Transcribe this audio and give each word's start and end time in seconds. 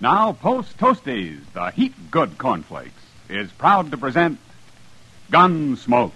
Now, 0.00 0.32
Post 0.32 0.78
Toasties, 0.78 1.40
the 1.54 1.72
heat 1.72 1.92
good 2.12 2.38
cornflakes, 2.38 3.02
is 3.28 3.50
proud 3.50 3.90
to 3.90 3.96
present 3.96 4.38
Gunsmoke. 5.28 6.12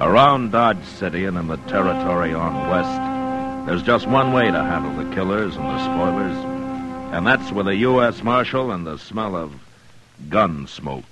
Around 0.00 0.52
Dodge 0.52 0.82
City 0.84 1.26
and 1.26 1.36
in 1.36 1.48
the 1.48 1.58
territory 1.68 2.32
on 2.32 2.70
west, 2.70 3.68
there's 3.68 3.82
just 3.82 4.06
one 4.06 4.32
way 4.32 4.50
to 4.50 4.64
handle 4.64 4.96
the 4.96 5.14
killers 5.14 5.56
and 5.56 5.64
the 5.66 5.84
spoilers, 5.84 6.36
and 7.12 7.26
that's 7.26 7.52
with 7.52 7.68
a 7.68 7.76
U.S. 7.76 8.22
Marshal 8.22 8.70
and 8.70 8.86
the 8.86 8.96
smell 8.96 9.36
of 9.36 9.52
gun 10.30 10.66
smoke. 10.66 11.04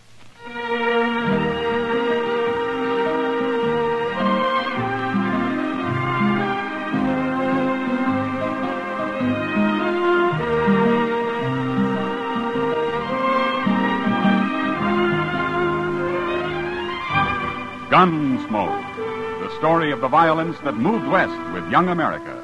Gunsmoke, 17.93 18.97
the 19.41 19.55
story 19.59 19.93
of 19.93 20.01
the 20.01 20.09
violence 20.09 20.57
that 20.65 20.77
moved 20.77 21.07
west 21.09 21.53
with 21.53 21.71
young 21.71 21.91
America. 21.91 22.43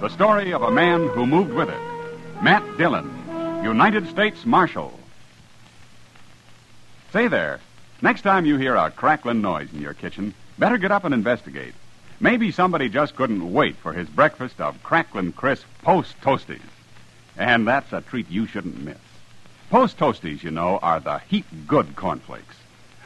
The 0.00 0.08
story 0.08 0.52
of 0.52 0.62
a 0.62 0.72
man 0.72 1.06
who 1.10 1.24
moved 1.24 1.52
with 1.52 1.68
it. 1.68 1.80
Matt 2.42 2.64
Dillon, 2.76 3.08
United 3.62 4.08
States 4.08 4.44
Marshal. 4.44 4.92
Say 7.12 7.28
there, 7.28 7.60
next 8.02 8.22
time 8.22 8.44
you 8.44 8.56
hear 8.56 8.74
a 8.74 8.90
crackling 8.90 9.40
noise 9.40 9.72
in 9.72 9.80
your 9.80 9.94
kitchen, 9.94 10.34
better 10.58 10.78
get 10.78 10.90
up 10.90 11.04
and 11.04 11.14
investigate. 11.14 11.74
Maybe 12.18 12.50
somebody 12.50 12.88
just 12.88 13.14
couldn't 13.14 13.52
wait 13.52 13.76
for 13.76 13.92
his 13.92 14.08
breakfast 14.08 14.60
of 14.60 14.82
crackling 14.82 15.30
crisp 15.30 15.64
post 15.82 16.20
toasties. 16.22 16.58
And 17.36 17.68
that's 17.68 17.92
a 17.92 18.00
treat 18.00 18.28
you 18.28 18.48
shouldn't 18.48 18.82
miss. 18.82 18.98
Post 19.70 19.96
toasties, 19.96 20.42
you 20.42 20.50
know, 20.50 20.80
are 20.82 20.98
the 20.98 21.18
heap 21.18 21.46
good 21.68 21.94
cornflakes. 21.94 22.56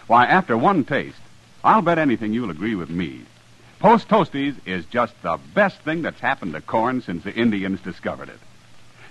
Why, 0.07 0.25
after 0.25 0.57
one 0.57 0.85
taste, 0.85 1.19
I'll 1.65 1.83
bet 1.83 1.99
anything 1.99 2.33
you'll 2.33 2.51
agree 2.51 2.75
with 2.75 2.91
me. 2.91 3.23
Post 3.79 4.09
Toasties 4.09 4.55
is 4.67 4.85
just 4.87 5.21
the 5.23 5.39
best 5.55 5.79
thing 5.81 6.03
that's 6.03 6.21
happened 6.21 6.55
to 6.55 6.61
corn 6.61 7.03
since 7.03 7.25
the 7.25 7.35
Indians 7.35 7.81
discovered 7.81 8.29
it. 8.29 8.39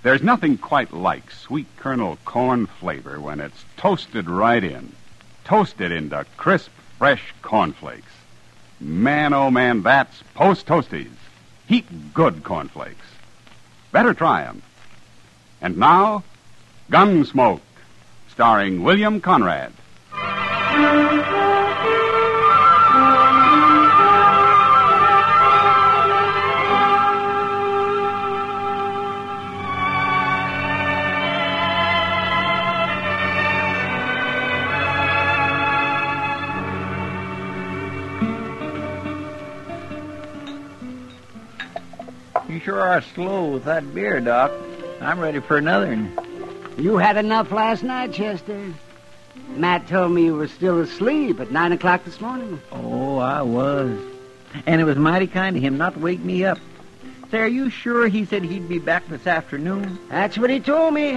There's 0.02 0.22
nothing 0.22 0.58
quite 0.58 0.92
like 0.92 1.30
sweet 1.30 1.66
kernel 1.76 2.18
corn 2.24 2.66
flavor 2.66 3.20
when 3.20 3.40
it's 3.40 3.64
toasted 3.76 4.28
right 4.28 4.62
in. 4.62 4.92
Toasted 5.44 5.92
into 5.92 6.26
crisp, 6.36 6.70
fresh 6.98 7.34
cornflakes. 7.42 8.12
Man, 8.80 9.32
oh 9.32 9.50
man, 9.50 9.82
that's 9.82 10.22
Post 10.34 10.66
Toasties. 10.66 11.10
Heat 11.68 12.12
good 12.12 12.42
cornflakes. 12.42 13.06
Better 13.92 14.12
try 14.12 14.44
'em. 14.44 14.62
And 15.60 15.76
now, 15.76 16.24
Gunsmoke, 16.90 17.60
starring 18.28 18.82
William 18.82 19.20
Conrad. 19.20 19.72
Sure 42.62 42.80
are 42.80 43.00
slow 43.00 43.48
with 43.48 43.64
that 43.64 43.94
beer, 43.94 44.20
Doc. 44.20 44.52
I'm 45.00 45.18
ready 45.18 45.40
for 45.40 45.56
another. 45.56 45.88
one. 45.88 46.16
You 46.78 46.96
had 46.96 47.16
enough 47.16 47.50
last 47.50 47.82
night, 47.82 48.12
Chester. 48.12 48.72
Matt 49.48 49.88
told 49.88 50.12
me 50.12 50.24
you 50.24 50.34
were 50.36 50.48
still 50.48 50.80
asleep 50.80 51.40
at 51.40 51.50
nine 51.50 51.72
o'clock 51.72 52.04
this 52.04 52.20
morning. 52.20 52.60
Oh, 52.70 53.18
I 53.18 53.42
was. 53.42 53.98
And 54.66 54.80
it 54.80 54.84
was 54.84 54.96
mighty 54.96 55.26
kind 55.26 55.56
of 55.56 55.62
him 55.62 55.76
not 55.76 55.94
to 55.94 56.00
wake 56.00 56.20
me 56.20 56.44
up. 56.44 56.58
Say, 57.30 57.38
are 57.38 57.46
you 57.46 57.70
sure 57.70 58.08
he 58.08 58.24
said 58.24 58.42
he'd 58.42 58.68
be 58.68 58.78
back 58.78 59.08
this 59.08 59.26
afternoon? 59.26 59.98
That's 60.08 60.38
what 60.38 60.50
he 60.50 60.60
told 60.60 60.94
me. 60.94 61.12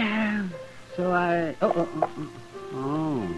So 0.95 1.11
I. 1.11 1.55
Oh, 1.61 1.73
oh, 1.75 1.89
oh, 2.01 2.09
oh. 2.17 2.29
oh. 2.73 3.35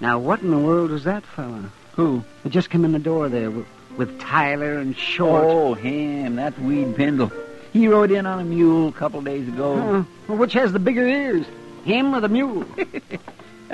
Now, 0.00 0.18
what 0.18 0.40
in 0.42 0.50
the 0.50 0.58
world 0.58 0.90
was 0.90 1.04
that 1.04 1.24
fella? 1.24 1.70
Who? 1.92 2.24
Just 2.48 2.70
came 2.70 2.84
in 2.84 2.92
the 2.92 2.98
door 2.98 3.28
there 3.28 3.50
with, 3.96 4.08
with 4.08 4.20
Tyler 4.20 4.78
and 4.78 4.96
Short. 4.96 5.44
Oh, 5.44 5.74
him. 5.74 6.36
That's 6.36 6.58
Weed 6.58 6.96
Pendle. 6.96 7.32
He 7.72 7.88
rode 7.88 8.10
in 8.10 8.26
on 8.26 8.38
a 8.38 8.44
mule 8.44 8.88
a 8.88 8.92
couple 8.92 9.22
days 9.22 9.48
ago. 9.48 9.76
Huh. 9.76 10.02
Well, 10.28 10.38
which 10.38 10.52
has 10.52 10.72
the 10.72 10.78
bigger 10.78 11.06
ears, 11.06 11.46
him 11.84 12.14
or 12.14 12.20
the 12.20 12.28
mule? 12.28 12.64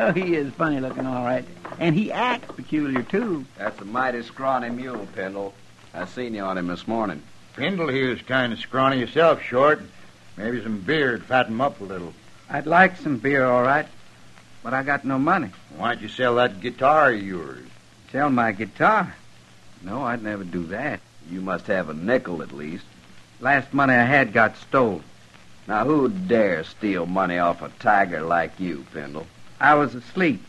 Oh, 0.01 0.13
he 0.13 0.37
is 0.37 0.53
funny 0.53 0.79
looking, 0.79 1.07
all 1.07 1.25
right. 1.25 1.45
And 1.81 1.93
he 1.93 2.13
acts 2.13 2.55
peculiar, 2.55 3.03
too. 3.03 3.45
That's 3.57 3.81
a 3.81 3.85
mighty 3.85 4.23
scrawny 4.23 4.71
mule, 4.71 5.09
Pendle. 5.17 5.55
I 5.93 6.05
seen 6.05 6.35
you 6.35 6.43
on 6.43 6.57
him 6.57 6.69
this 6.69 6.87
morning. 6.87 7.21
Pendle 7.57 7.89
here's 7.89 8.23
kind 8.23 8.53
of 8.53 8.61
scrawny 8.61 9.01
yourself, 9.01 9.43
Short. 9.43 9.81
Maybe 10.37 10.63
some 10.63 10.79
beer 10.83 11.19
to 11.19 11.25
fatten 11.25 11.55
him 11.55 11.61
up 11.61 11.81
a 11.81 11.85
little. 11.85 12.15
I'd 12.49 12.67
like 12.69 12.97
some 12.99 13.17
beer, 13.17 13.45
all 13.45 13.65
right, 13.65 13.89
but 14.63 14.73
I 14.73 14.85
got 14.85 15.05
no 15.05 15.19
money. 15.19 15.51
Why 15.77 15.95
don't 15.95 16.03
you 16.03 16.09
sell 16.09 16.37
that 16.37 16.61
guitar 16.61 17.11
of 17.11 17.21
yours? 17.21 17.67
Sell 18.13 18.31
my 18.31 18.53
guitar? 18.53 19.17
No, 19.83 20.03
I'd 20.03 20.23
never 20.23 20.45
do 20.45 20.65
that. 20.67 21.01
You 21.31 21.41
must 21.41 21.67
have 21.67 21.89
a 21.89 21.95
nickel 21.95 22.43
at 22.43 22.53
least. 22.53 22.85
Last 23.41 23.73
money 23.73 23.95
I 23.95 24.05
had 24.05 24.33
got 24.33 24.57
stolen. 24.57 25.03
Now, 25.67 25.85
who'd 25.85 26.29
dare 26.29 26.65
steal 26.65 27.07
money 27.07 27.39
off 27.39 27.63
a 27.63 27.69
tiger 27.79 28.23
like 28.23 28.59
you, 28.59 28.87
Pendle? 28.93 29.27
I 29.61 29.75
was 29.75 29.95
asleep. 29.95 30.43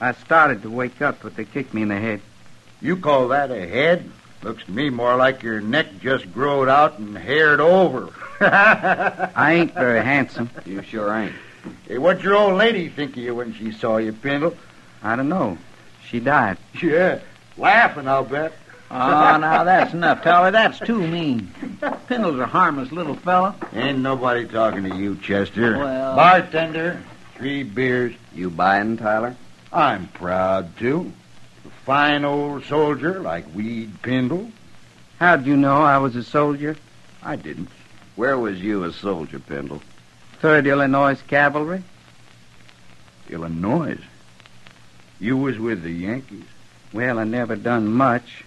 I 0.00 0.12
started 0.12 0.62
to 0.62 0.70
wake 0.70 1.00
up, 1.00 1.20
but 1.22 1.36
they 1.36 1.44
kicked 1.46 1.72
me 1.72 1.82
in 1.82 1.88
the 1.88 1.98
head. 1.98 2.20
You 2.82 2.96
call 2.96 3.28
that 3.28 3.50
a 3.50 3.66
head? 3.66 4.10
Looks 4.42 4.64
to 4.64 4.70
me 4.70 4.90
more 4.90 5.16
like 5.16 5.42
your 5.42 5.60
neck 5.62 5.86
just 6.00 6.30
growed 6.32 6.68
out 6.68 6.98
and 6.98 7.16
haired 7.16 7.60
over. 7.60 8.10
I 8.40 9.54
ain't 9.54 9.74
very 9.74 10.04
handsome. 10.04 10.50
You 10.66 10.82
sure 10.82 11.12
ain't. 11.14 11.34
Hey, 11.88 11.98
what'd 11.98 12.22
your 12.22 12.36
old 12.36 12.58
lady 12.58 12.88
think 12.88 13.12
of 13.12 13.22
you 13.22 13.34
when 13.34 13.54
she 13.54 13.72
saw 13.72 13.96
you, 13.96 14.12
Pendle? 14.12 14.54
I 15.02 15.16
don't 15.16 15.28
know. 15.28 15.58
She 16.08 16.20
died. 16.20 16.58
Yeah, 16.82 17.20
laughing, 17.56 18.08
I'll 18.08 18.24
bet. 18.24 18.52
Oh, 18.90 18.96
now 19.40 19.64
that's 19.64 19.92
enough, 19.92 20.22
Tyler. 20.22 20.50
That's 20.50 20.78
too 20.78 21.06
mean. 21.06 21.52
Pendle's 22.08 22.38
a 22.38 22.46
harmless 22.46 22.92
little 22.92 23.16
fella. 23.16 23.54
Ain't 23.72 23.98
nobody 23.98 24.46
talking 24.46 24.84
to 24.84 24.96
you, 24.96 25.16
Chester. 25.16 25.78
Well- 25.78 26.16
Bartender, 26.16 27.02
three 27.36 27.62
beers. 27.62 28.14
You 28.34 28.50
buying, 28.50 28.96
Tyler? 28.96 29.34
I'm 29.72 30.08
proud 30.08 30.76
to. 30.78 31.12
A 31.66 31.70
fine 31.84 32.24
old 32.24 32.64
soldier 32.64 33.20
like 33.20 33.52
Weed 33.54 34.02
Pendle. 34.02 34.50
How'd 35.18 35.46
you 35.46 35.56
know 35.56 35.82
I 35.82 35.98
was 35.98 36.14
a 36.16 36.22
soldier? 36.22 36.76
I 37.22 37.36
didn't. 37.36 37.68
Where 38.14 38.38
was 38.38 38.60
you 38.60 38.84
a 38.84 38.92
soldier, 38.92 39.38
Pendle? 39.38 39.82
Third 40.40 40.66
Illinois 40.66 41.20
Cavalry. 41.26 41.82
Illinois. 43.28 43.98
You 45.18 45.36
was 45.36 45.58
with 45.58 45.82
the 45.82 45.90
Yankees. 45.90 46.44
Well, 46.92 47.18
I 47.18 47.24
never 47.24 47.56
done 47.56 47.88
much. 47.88 48.44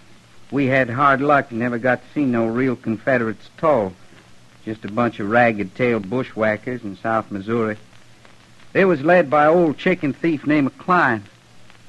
We 0.51 0.67
had 0.67 0.89
hard 0.89 1.21
luck 1.21 1.51
and 1.51 1.59
never 1.59 1.77
got 1.77 2.01
to 2.01 2.13
see 2.13 2.25
no 2.25 2.47
real 2.47 2.75
Confederates 2.75 3.49
at 3.57 3.63
all. 3.63 3.93
Just 4.65 4.85
a 4.85 4.91
bunch 4.91 5.19
of 5.19 5.29
ragged-tailed 5.29 6.09
bushwhackers 6.09 6.83
in 6.83 6.97
South 6.97 7.31
Missouri. 7.31 7.77
They 8.73 8.85
was 8.85 9.01
led 9.01 9.29
by 9.29 9.45
an 9.45 9.51
old 9.51 9.77
chicken 9.77 10.13
thief 10.13 10.45
named 10.45 10.77
Klein. 10.77 11.23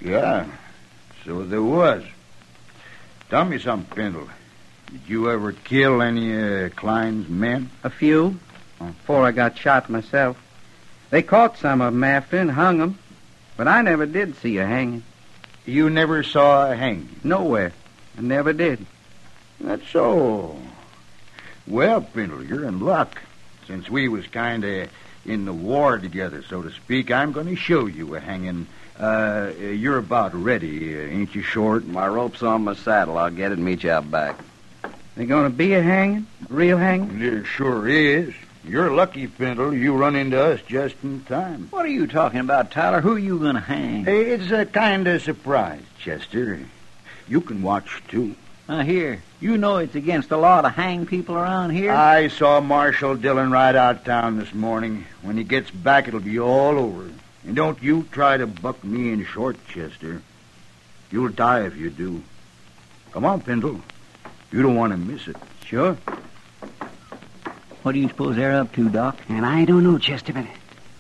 Yeah, 0.01 0.47
so 1.25 1.45
there 1.45 1.63
was. 1.63 2.05
Tell 3.29 3.45
me 3.45 3.59
something, 3.59 3.95
Pendle. 3.95 4.29
Did 4.91 5.03
you 5.07 5.31
ever 5.31 5.53
kill 5.53 6.03
any 6.03 6.33
of 6.65 6.75
Klein's 6.77 7.29
men? 7.29 7.71
A 7.85 7.91
few, 7.91 8.39
before 8.79 9.25
I 9.25 9.31
got 9.31 9.57
shot 9.59 9.89
myself. 9.89 10.37
They 11.11 11.23
caught 11.23 11.59
some 11.59 11.81
of 11.81 11.93
'em 11.93 12.05
after 12.05 12.39
and 12.39 12.53
hung 12.53 12.81
'em, 12.81 12.99
but 13.57 13.69
I 13.69 13.83
never 13.83 14.07
did 14.07 14.37
see 14.37 14.59
a 14.59 14.67
hanging. 14.67 15.03
You 15.71 15.89
never 15.89 16.25
saw 16.25 16.69
a 16.69 16.75
hanging. 16.75 17.09
Nowhere. 17.23 17.73
I 18.19 18.23
never 18.23 18.53
did. 18.53 18.85
That's 19.61 19.89
so. 19.91 20.59
Well, 21.65 22.01
Pendle, 22.01 22.43
you're 22.43 22.65
in 22.65 22.81
luck. 22.81 23.23
Since 23.69 23.89
we 23.89 24.09
was 24.09 24.27
kind 24.27 24.65
of 24.65 24.91
in 25.25 25.45
the 25.45 25.53
war 25.53 25.97
together, 25.99 26.43
so 26.43 26.63
to 26.63 26.73
speak, 26.73 27.13
I'm 27.13 27.31
going 27.31 27.47
to 27.47 27.55
show 27.55 27.87
you 27.87 28.17
a 28.17 28.21
hanging. 28.21 28.67
Uh, 28.99 29.53
you're 29.61 29.99
about 29.99 30.35
ready, 30.35 30.97
uh, 30.97 31.03
ain't 31.03 31.37
you, 31.37 31.43
Short? 31.43 31.87
My 31.87 32.09
rope's 32.09 32.43
on 32.43 32.65
my 32.65 32.75
saddle. 32.75 33.17
I'll 33.17 33.31
get 33.31 33.53
it 33.53 33.59
and 33.59 33.65
meet 33.65 33.85
you 33.85 33.93
out 33.93 34.11
back. 34.11 34.41
They 35.15 35.25
gonna 35.25 35.51
be 35.51 35.75
a 35.75 35.83
hanging? 35.83 36.27
A 36.51 36.53
real 36.53 36.79
hanging? 36.79 37.21
There 37.21 37.45
sure 37.45 37.87
is. 37.89 38.35
You're 38.65 38.91
lucky, 38.91 39.27
Pendle. 39.27 39.73
You 39.75 39.95
run 39.95 40.17
into 40.17 40.41
us 40.43 40.61
just 40.69 40.95
in 41.03 41.23
time. 41.25 41.69
What 41.71 41.85
are 41.87 41.89
you 41.89 42.07
talking 42.07 42.41
about, 42.41 42.71
Tyler? 42.71 43.01
Who 43.01 43.15
are 43.15 43.19
you 43.19 43.39
going 43.39 43.55
to 43.55 43.61
hang? 43.61 44.05
Hey, 44.05 44.33
It's 44.33 44.51
a 44.51 44.67
kind 44.67 45.07
of 45.07 45.23
surprise, 45.23 45.83
Chester. 45.99 46.61
You 47.27 47.41
can 47.41 47.63
watch, 47.63 48.03
too. 48.09 48.35
Now, 48.69 48.83
here, 48.83 49.23
you 49.41 49.57
know 49.57 49.79
it's 49.79 49.95
against 49.95 50.29
the 50.29 50.37
law 50.37 50.61
to 50.61 50.69
hang 50.69 51.07
people 51.07 51.35
around 51.37 51.71
here. 51.71 51.91
I 51.91 52.29
saw 52.29 52.61
Marshal 52.61 53.17
Dillon 53.17 53.51
ride 53.51 53.77
out 53.77 54.05
town 54.05 54.39
this 54.39 54.53
morning. 54.55 55.07
When 55.23 55.37
he 55.37 55.43
gets 55.45 55.71
back, 55.71 56.07
it'll 56.07 56.21
be 56.21 56.39
all 56.39 56.79
over. 56.79 57.11
And 57.47 57.57
don't 57.57 57.83
you 57.83 58.07
try 58.13 58.37
to 58.37 58.47
buck 58.47 58.85
me 58.85 59.11
in 59.13 59.25
short, 59.25 59.57
Chester. 59.69 60.23
You'll 61.11 61.31
die 61.31 61.65
if 61.67 61.77
you 61.77 61.91
do. 61.91 62.23
Come 63.13 63.25
on, 63.25 63.41
Pendle. 63.41 63.81
You 64.53 64.63
don't 64.63 64.77
want 64.77 64.93
to 64.93 64.97
miss 64.99 65.27
it. 65.27 65.37
Sure. 65.65 65.97
What 67.83 67.93
do 67.93 67.99
you 67.99 68.09
suppose 68.09 68.37
they're 68.37 68.61
up 68.61 68.73
to, 68.75 68.89
Doc? 68.91 69.17
And 69.29 69.47
I 69.47 69.65
don't 69.65 69.83
know, 69.85 69.99
Chester, 69.99 70.33
but 70.35 70.47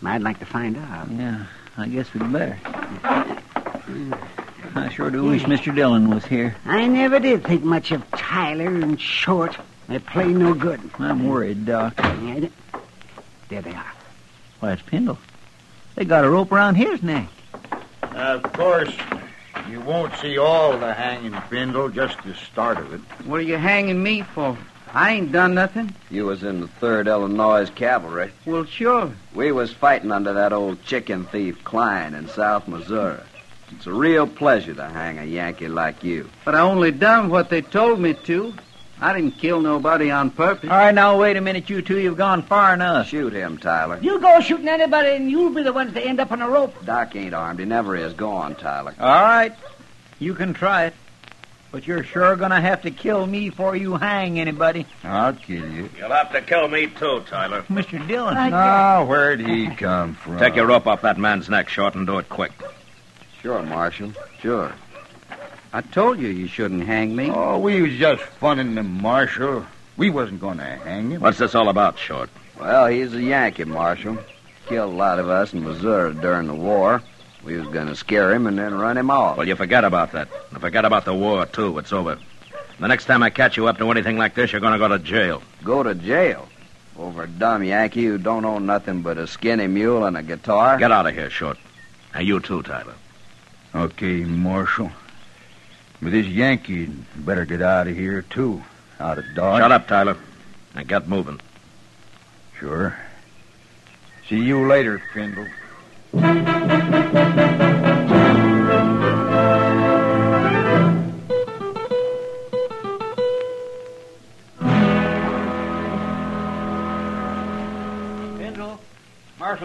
I'd 0.02 0.22
like 0.22 0.38
to 0.38 0.46
find 0.46 0.78
out. 0.78 1.10
Yeah, 1.10 1.44
I 1.76 1.88
guess 1.88 2.12
we'd 2.14 2.32
better. 2.32 2.54
Hmm. 2.54 4.14
I 4.74 4.88
sure 4.88 5.10
do 5.10 5.20
hmm. 5.20 5.30
wish 5.30 5.42
Mr. 5.42 5.74
Dillon 5.74 6.08
was 6.08 6.24
here. 6.24 6.56
I 6.64 6.86
never 6.86 7.18
did 7.18 7.44
think 7.44 7.64
much 7.64 7.92
of 7.92 8.08
Tyler 8.12 8.68
and 8.68 8.98
Short. 8.98 9.56
They 9.88 9.98
play 9.98 10.28
no 10.28 10.54
good. 10.54 10.80
I'm 10.98 11.28
worried, 11.28 11.66
Doc. 11.66 11.96
There 11.96 13.62
they 13.62 13.74
are. 13.74 13.92
Why, 14.60 14.72
it's 14.72 14.82
Pendle. 14.82 15.18
They 15.96 16.04
got 16.04 16.24
a 16.24 16.30
rope 16.30 16.52
around 16.52 16.76
his 16.76 17.02
neck. 17.02 17.28
Of 18.02 18.42
course, 18.52 18.94
you 19.68 19.80
won't 19.80 20.14
see 20.16 20.38
all 20.38 20.78
the 20.78 20.94
hanging, 20.94 21.32
Pendle, 21.32 21.88
just 21.88 22.22
the 22.22 22.34
start 22.34 22.78
of 22.78 22.94
it. 22.94 23.00
What 23.26 23.40
are 23.40 23.44
you 23.44 23.56
hanging 23.56 24.02
me 24.02 24.22
for? 24.22 24.56
I 24.92 25.12
ain't 25.12 25.30
done 25.30 25.54
nothing. 25.54 25.94
You 26.10 26.26
was 26.26 26.42
in 26.42 26.60
the 26.60 26.66
3rd 26.66 27.06
Illinois 27.06 27.70
Cavalry. 27.70 28.32
Well, 28.44 28.64
sure. 28.64 29.12
We 29.34 29.52
was 29.52 29.72
fighting 29.72 30.10
under 30.10 30.32
that 30.32 30.52
old 30.52 30.82
chicken 30.84 31.24
thief 31.26 31.62
Klein 31.62 32.14
in 32.14 32.28
South 32.28 32.66
Missouri. 32.66 33.20
It's 33.72 33.86
a 33.86 33.92
real 33.92 34.26
pleasure 34.26 34.74
to 34.74 34.88
hang 34.88 35.18
a 35.18 35.24
Yankee 35.24 35.68
like 35.68 36.02
you. 36.02 36.28
But 36.44 36.56
I 36.56 36.60
only 36.60 36.90
done 36.90 37.28
what 37.30 37.50
they 37.50 37.62
told 37.62 38.00
me 38.00 38.14
to. 38.14 38.52
I 39.00 39.14
didn't 39.14 39.38
kill 39.38 39.60
nobody 39.60 40.10
on 40.10 40.30
purpose. 40.30 40.68
All 40.68 40.76
right, 40.76 40.94
now, 40.94 41.18
wait 41.18 41.36
a 41.36 41.40
minute, 41.40 41.70
you 41.70 41.80
two. 41.80 41.98
You've 41.98 42.18
gone 42.18 42.42
far 42.42 42.74
enough. 42.74 43.08
Shoot 43.08 43.32
him, 43.32 43.56
Tyler. 43.56 43.98
You 44.02 44.20
go 44.20 44.40
shooting 44.40 44.68
anybody, 44.68 45.10
and 45.10 45.30
you'll 45.30 45.54
be 45.54 45.62
the 45.62 45.72
ones 45.72 45.94
to 45.94 46.04
end 46.04 46.20
up 46.20 46.32
on 46.32 46.42
a 46.42 46.48
rope. 46.50 46.84
Doc 46.84 47.16
ain't 47.16 47.32
armed. 47.32 47.60
He 47.60 47.64
never 47.64 47.96
is. 47.96 48.12
Go 48.12 48.32
on, 48.32 48.56
Tyler. 48.56 48.94
All 49.00 49.22
right. 49.22 49.54
You 50.18 50.34
can 50.34 50.52
try 50.52 50.86
it. 50.86 50.94
But 51.72 51.86
you're 51.86 52.02
sure 52.02 52.34
going 52.34 52.50
to 52.50 52.60
have 52.60 52.82
to 52.82 52.90
kill 52.90 53.26
me 53.26 53.48
before 53.50 53.76
you 53.76 53.96
hang 53.96 54.40
anybody. 54.40 54.86
I'll 55.04 55.34
kill 55.34 55.70
you. 55.70 55.88
You'll 55.96 56.10
have 56.10 56.32
to 56.32 56.42
kill 56.42 56.66
me, 56.66 56.88
too, 56.88 57.22
Tyler. 57.28 57.62
Mr. 57.62 58.04
Dillon. 58.08 58.34
Now, 58.34 59.02
ah, 59.02 59.04
where'd 59.04 59.40
he 59.40 59.68
come 59.68 60.14
from? 60.14 60.38
Take 60.38 60.56
your 60.56 60.66
rope 60.66 60.88
off 60.88 61.02
that 61.02 61.16
man's 61.16 61.48
neck, 61.48 61.68
Short, 61.68 61.94
and 61.94 62.06
do 62.06 62.18
it 62.18 62.28
quick. 62.28 62.52
Sure, 63.40 63.62
Marshal. 63.62 64.12
Sure. 64.40 64.72
I 65.72 65.80
told 65.82 66.18
you 66.18 66.28
you 66.28 66.48
shouldn't 66.48 66.84
hang 66.84 67.14
me. 67.14 67.30
Oh, 67.30 67.58
we 67.58 67.80
was 67.80 67.92
just 67.92 68.22
funning 68.22 68.74
the 68.74 68.82
marshal. 68.82 69.64
We 69.96 70.10
wasn't 70.10 70.40
going 70.40 70.58
to 70.58 70.64
hang 70.64 71.10
him. 71.10 71.20
What's 71.20 71.38
this 71.38 71.54
all 71.54 71.68
about, 71.68 71.98
Short? 71.98 72.30
Well, 72.58 72.88
he's 72.88 73.14
a 73.14 73.22
Yankee, 73.22 73.64
Marshal. 73.64 74.18
Killed 74.66 74.92
a 74.92 74.96
lot 74.96 75.18
of 75.20 75.28
us 75.28 75.52
in 75.52 75.62
Missouri 75.62 76.14
during 76.14 76.48
the 76.48 76.54
war. 76.54 77.02
We 77.44 77.56
was 77.56 77.68
going 77.68 77.86
to 77.86 77.96
scare 77.96 78.32
him 78.32 78.46
and 78.46 78.58
then 78.58 78.74
run 78.74 78.98
him 78.98 79.10
off. 79.10 79.36
Well, 79.36 79.48
you 79.48 79.56
forget 79.56 79.84
about 79.84 80.12
that. 80.12 80.28
And 80.50 80.60
forget 80.60 80.84
about 80.84 81.04
the 81.04 81.14
war, 81.14 81.46
too. 81.46 81.78
It's 81.78 81.92
over. 81.92 82.18
The 82.78 82.88
next 82.88 83.06
time 83.06 83.22
I 83.22 83.30
catch 83.30 83.56
you 83.56 83.66
up 83.66 83.78
to 83.78 83.90
anything 83.90 84.18
like 84.18 84.34
this, 84.34 84.52
you're 84.52 84.60
going 84.60 84.72
to 84.72 84.78
go 84.78 84.88
to 84.88 84.98
jail. 84.98 85.42
Go 85.64 85.82
to 85.82 85.94
jail 85.94 86.48
over 86.98 87.22
a 87.24 87.26
dumb 87.26 87.64
Yankee 87.64 88.04
who 88.04 88.18
don't 88.18 88.44
own 88.44 88.66
nothing 88.66 89.02
but 89.02 89.18
a 89.18 89.26
skinny 89.26 89.66
mule 89.66 90.04
and 90.04 90.16
a 90.16 90.22
guitar. 90.22 90.78
Get 90.78 90.92
out 90.92 91.06
of 91.06 91.14
here, 91.14 91.30
Short. 91.30 91.58
And 92.12 92.26
you, 92.26 92.40
too, 92.40 92.62
Tyler. 92.62 92.94
Okay, 93.74 94.24
Marshal. 94.24 94.90
But 96.02 96.12
this 96.12 96.26
Yankee 96.26 96.86
better 97.16 97.44
get 97.44 97.62
out 97.62 97.86
of 97.86 97.96
here, 97.96 98.22
too. 98.22 98.62
Out 98.98 99.18
of 99.18 99.24
Dodge. 99.34 99.60
Shut 99.60 99.72
up, 99.72 99.86
Tyler. 99.86 100.16
And 100.74 100.86
get 100.86 101.08
moving. 101.08 101.40
Sure. 102.58 102.96
See 104.28 104.40
you 104.40 104.66
later, 104.66 105.02
Pendle. 105.12 105.48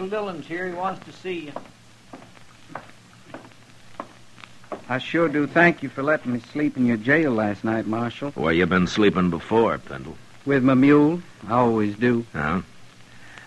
Marshal 0.06 0.20
Dillon's 0.20 0.46
here. 0.46 0.68
He 0.68 0.74
wants 0.76 1.04
to 1.06 1.12
see 1.12 1.46
you. 1.46 1.54
I 4.88 5.00
sure 5.00 5.28
do 5.28 5.48
thank 5.48 5.82
you 5.82 5.90
for 5.90 6.04
letting 6.04 6.32
me 6.32 6.42
sleep 6.52 6.78
in 6.78 6.86
your 6.86 6.98
jail 6.98 7.32
last 7.32 7.64
night, 7.64 7.88
Marshal. 7.88 8.30
Where 8.32 8.54
you 8.54 8.68
been 8.68 8.86
sleeping 8.86 9.32
before, 9.32 9.80
Pendle? 9.80 10.16
With 10.46 10.64
my 10.64 10.76
mule. 10.76 11.24
I 11.48 11.54
always 11.54 11.96
do. 11.96 12.24
Huh? 12.34 12.62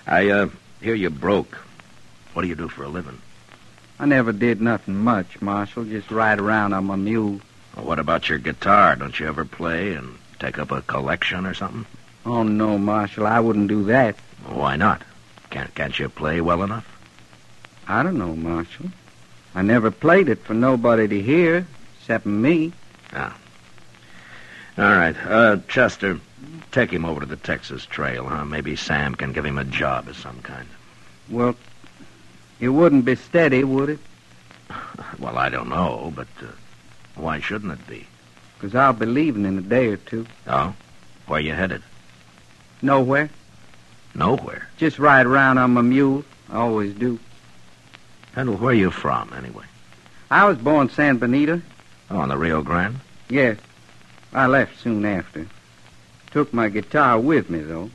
I, 0.05 0.31
uh, 0.31 0.49
hear 0.81 0.97
you 0.97 1.11
broke. 1.11 1.59
What 2.33 2.43
do 2.43 2.49
you 2.49 2.57
do 2.57 2.69
for 2.69 2.83
a 2.83 2.89
living? 2.89 3.21
I 4.01 4.07
never 4.07 4.33
did 4.33 4.61
nothing 4.61 4.97
much, 4.97 5.41
Marshal. 5.41 5.85
Just 5.85 6.11
ride 6.11 6.41
around 6.41 6.73
on 6.73 6.87
my 6.87 6.97
mule. 6.97 7.41
Well, 7.77 7.85
what 7.85 8.01
about 8.01 8.29
your 8.29 8.39
guitar? 8.39 8.97
Don't 8.97 9.19
you 9.21 9.29
ever 9.29 9.45
play 9.45 9.93
and 9.93 10.19
take 10.41 10.59
up 10.59 10.73
a 10.73 10.83
collection 10.83 11.47
or 11.47 11.55
something? 11.55 11.87
Oh, 12.27 12.43
no, 12.43 12.79
Marshal. 12.79 13.29
I 13.29 13.39
wouldn't 13.39 13.69
do 13.69 13.85
that. 13.85 14.17
Why 14.45 14.75
not? 14.75 15.03
Can't, 15.51 15.75
can't 15.75 15.99
you 15.99 16.09
play 16.09 16.41
well 16.41 16.63
enough? 16.63 16.87
I 17.87 18.03
don't 18.03 18.19
know, 18.19 18.37
Marshal. 18.37 18.87
I 19.55 19.63
never 19.63 19.91
played 19.91 20.29
it 20.29 20.41
for 20.41 20.55
nobody 20.55 21.09
to 21.09 21.23
hear, 21.23 21.67
except 21.99 22.27
me. 22.27 22.73
Ah. 23.13 23.37
All 24.77 24.85
right. 24.85 25.17
Uh, 25.27 25.57
Chester, 25.69 26.21
take 26.71 26.93
him 26.93 27.05
over 27.05 27.21
to 27.21 27.27
the 27.27 27.37
Texas 27.37 27.87
Trail, 27.87 28.27
huh? 28.27 28.45
Maybe 28.45 28.77
Sam 28.77 29.15
can 29.15 29.33
give 29.33 29.45
him 29.45 29.59
a 29.59 29.65
job 29.65 30.09
of 30.09 30.17
some 30.17 30.41
kind. 30.43 30.69
Well, 31.31 31.57
it 32.61 32.69
wouldn't 32.69 33.05
be 33.05 33.17
steady, 33.17 33.65
would 33.65 33.91
it? 33.91 33.99
Well, 35.19 35.39
I 35.39 35.49
don't 35.49 35.69
know, 35.69 36.13
but 36.15 36.29
uh, 36.41 36.47
why 37.17 37.41
shouldn't 37.41 37.73
it 37.73 37.87
be? 37.89 38.07
Because 38.55 38.75
I'll 38.75 38.93
be 38.93 39.07
leaving 39.07 39.47
in 39.47 39.59
a 39.59 39.63
day 39.63 39.89
or 39.89 39.97
two. 39.97 40.27
Oh? 40.47 40.75
Where 41.27 41.41
you 41.41 41.55
headed? 41.55 41.83
Nowhere. 42.83 43.31
Nowhere. 44.15 44.69
Just 44.77 44.99
ride 44.99 45.27
around 45.27 45.59
on 45.59 45.73
my 45.73 45.83
mule. 45.83 46.25
I 46.51 46.57
always 46.57 46.95
do. 46.95 47.19
Pendle, 48.33 48.57
where 48.57 48.75
you 48.75 48.91
from, 48.91 49.33
anyway? 49.37 49.65
I 50.31 50.45
was 50.45 50.59
born 50.59 50.91
San 50.91 51.19
Benito. 51.19 51.63
Oh, 52.11 52.19
on 52.19 52.29
the 52.29 52.37
Rio 52.37 52.63
Grande? 52.63 53.01
Yes. 53.29 53.59
I 54.33 54.47
left 54.47 54.81
soon 54.81 55.05
after. 55.05 55.47
Took 56.31 56.53
my 56.53 56.69
guitar 56.69 57.19
with 57.19 57.49
me, 57.49 57.61
though. 57.61 57.91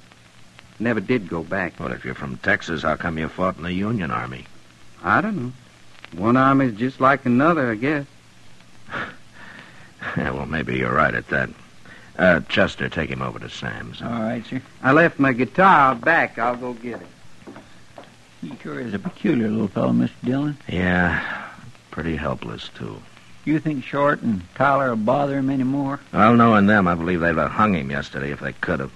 Never 0.79 0.99
did 0.99 1.29
go 1.29 1.43
back. 1.43 1.79
Well, 1.79 1.91
if 1.91 2.03
you're 2.03 2.15
from 2.15 2.37
Texas, 2.37 2.81
how 2.81 2.95
come 2.95 3.17
you 3.17 3.27
fought 3.27 3.57
in 3.57 3.63
the 3.63 3.73
Union 3.73 4.11
Army? 4.11 4.45
I 5.03 5.21
don't 5.21 5.37
know. 5.37 5.51
One 6.15 6.37
army's 6.37 6.75
just 6.75 6.99
like 6.99 7.25
another, 7.25 7.71
I 7.71 7.75
guess. 7.75 8.05
Yeah, 10.17 10.31
well, 10.31 10.45
maybe 10.45 10.77
you're 10.77 10.93
right 10.93 11.13
at 11.13 11.27
that. 11.29 11.49
Uh, 12.17 12.41
Chester, 12.41 12.89
take 12.89 13.09
him 13.09 13.21
over 13.21 13.39
to 13.39 13.49
Sam's. 13.49 14.01
All 14.01 14.09
right, 14.09 14.45
sir. 14.45 14.61
I 14.83 14.91
left 14.91 15.19
my 15.19 15.33
guitar 15.33 15.95
back. 15.95 16.37
I'll 16.37 16.55
go 16.55 16.73
get 16.73 17.01
it. 17.01 17.07
He 18.41 18.51
sure 18.61 18.79
is 18.79 18.93
a 18.93 18.99
peculiar 18.99 19.47
little 19.47 19.67
fellow, 19.67 19.93
Mr. 19.93 20.11
Dillon. 20.23 20.57
Yeah, 20.67 21.47
pretty 21.91 22.15
helpless, 22.15 22.69
too. 22.75 23.01
You 23.45 23.59
think 23.59 23.83
Short 23.83 24.21
and 24.21 24.41
Tyler 24.55 24.89
will 24.89 24.97
bother 24.97 25.37
him 25.37 25.49
any 25.49 25.63
more? 25.63 25.99
Well, 26.11 26.35
knowing 26.35 26.67
them, 26.67 26.87
I 26.87 26.95
believe 26.95 27.19
they'd 27.21 27.35
have 27.35 27.51
hung 27.51 27.73
him 27.73 27.89
yesterday 27.89 28.31
if 28.31 28.39
they 28.39 28.53
could 28.53 28.79
have. 28.79 28.91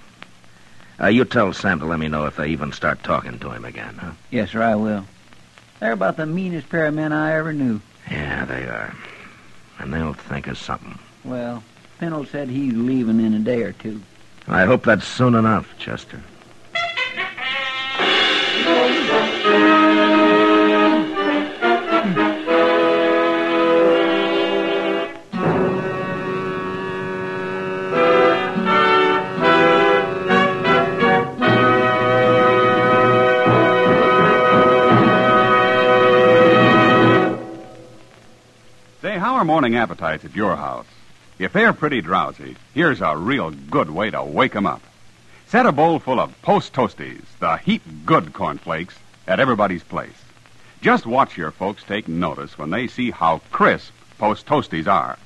Uh, 1.00 1.06
you 1.08 1.24
tell 1.24 1.52
Sam 1.52 1.78
to 1.80 1.86
let 1.86 1.98
me 1.98 2.08
know 2.08 2.26
if 2.26 2.36
they 2.36 2.48
even 2.48 2.72
start 2.72 3.02
talking 3.02 3.38
to 3.38 3.50
him 3.50 3.64
again, 3.64 3.96
huh? 3.96 4.12
Yes, 4.30 4.50
sir, 4.50 4.62
I 4.62 4.74
will. 4.74 5.04
They're 5.80 5.92
about 5.92 6.16
the 6.16 6.26
meanest 6.26 6.68
pair 6.68 6.86
of 6.86 6.94
men 6.94 7.12
I 7.12 7.34
ever 7.36 7.52
knew. 7.52 7.80
Yeah, 8.10 8.44
they 8.46 8.64
are. 8.64 8.94
And 9.78 9.92
they'll 9.94 10.14
think 10.14 10.46
of 10.46 10.58
something. 10.58 10.98
Well, 11.24 11.62
Pendle 11.98 12.24
said 12.26 12.48
he's 12.48 12.74
leaving 12.74 13.18
in 13.18 13.34
a 13.34 13.40
day 13.40 13.62
or 13.62 13.72
two. 13.72 14.00
I 14.46 14.64
hope 14.64 14.84
that's 14.84 15.06
soon 15.06 15.34
enough, 15.34 15.76
Chester. 15.78 16.22
Say, 39.02 39.18
how 39.18 39.34
are 39.34 39.44
morning 39.44 39.76
appetites 39.76 40.24
at 40.24 40.34
your 40.36 40.54
house? 40.56 40.86
If 41.38 41.52
they're 41.52 41.72
pretty 41.72 42.00
drowsy, 42.00 42.56
here's 42.74 43.00
a 43.00 43.16
real 43.16 43.52
good 43.52 43.90
way 43.90 44.10
to 44.10 44.24
wake 44.24 44.56
'em 44.56 44.66
up. 44.66 44.82
Set 45.46 45.66
a 45.66 45.72
bowl 45.72 46.00
full 46.00 46.18
of 46.18 46.42
Post 46.42 46.72
Toasties, 46.72 47.22
the 47.38 47.58
heap 47.58 47.82
good 48.04 48.32
cornflakes, 48.32 48.98
at 49.24 49.38
everybody's 49.38 49.84
place. 49.84 50.24
Just 50.82 51.06
watch 51.06 51.36
your 51.36 51.52
folks 51.52 51.84
take 51.84 52.08
notice 52.08 52.58
when 52.58 52.70
they 52.70 52.88
see 52.88 53.12
how 53.12 53.40
crisp 53.52 53.92
Post 54.18 54.46
Toasties 54.46 54.88
are. 54.88 55.16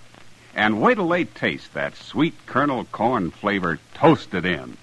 And 0.54 0.82
wait 0.82 0.96
till 0.96 1.08
they 1.08 1.24
taste 1.24 1.72
that 1.72 1.96
sweet 1.96 2.34
kernel 2.44 2.84
corn 2.92 3.30
flavor 3.30 3.78
toasted 3.94 4.44
in. 4.44 4.76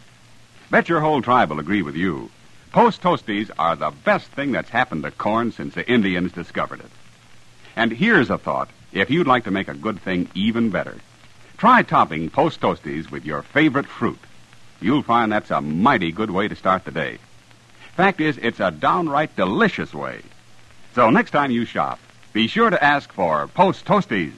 Bet 0.72 0.90
your 0.90 1.02
whole 1.02 1.22
tribe 1.22 1.52
will 1.52 1.60
agree 1.60 1.84
with 1.84 1.96
you. 1.96 2.32
Post 2.72 3.04
Toasties 3.04 3.52
are 3.60 3.76
the 3.76 3.92
best 3.92 4.32
thing 4.32 4.52
that's 4.52 4.72
happened 4.72 5.04
to 5.04 5.12
corn 5.12 5.52
since 5.52 5.76
the 5.76 5.88
Indians 5.88 6.32
discovered 6.32 6.80
it. 6.80 6.92
And 7.76 7.92
here's 7.92 8.32
a 8.32 8.40
thought 8.40 8.70
if 8.92 9.12
you'd 9.12 9.28
like 9.28 9.44
to 9.44 9.52
make 9.52 9.68
a 9.68 9.76
good 9.76 10.02
thing 10.02 10.28
even 10.34 10.72
better. 10.72 10.96
Try 11.60 11.82
topping 11.84 12.30
Post 12.30 12.62
Toasties 12.62 13.12
with 13.12 13.26
your 13.26 13.42
favorite 13.42 13.86
fruit. 13.86 14.18
You'll 14.80 15.04
find 15.04 15.30
that's 15.30 15.52
a 15.52 15.60
mighty 15.60 16.14
good 16.14 16.32
way 16.32 16.48
to 16.48 16.56
start 16.56 16.86
the 16.86 16.92
day. 16.92 17.18
Fact 17.98 18.22
is, 18.22 18.38
it's 18.38 18.62
a 18.62 18.72
downright 18.72 19.36
delicious 19.36 19.94
way. 19.94 20.22
So 20.96 21.10
next 21.10 21.32
time 21.32 21.52
you 21.52 21.66
shop, 21.66 22.00
be 22.32 22.48
sure 22.48 22.70
to 22.70 22.82
ask 22.82 23.12
for 23.12 23.46
Post 23.48 23.84
Toasties. 23.84 24.32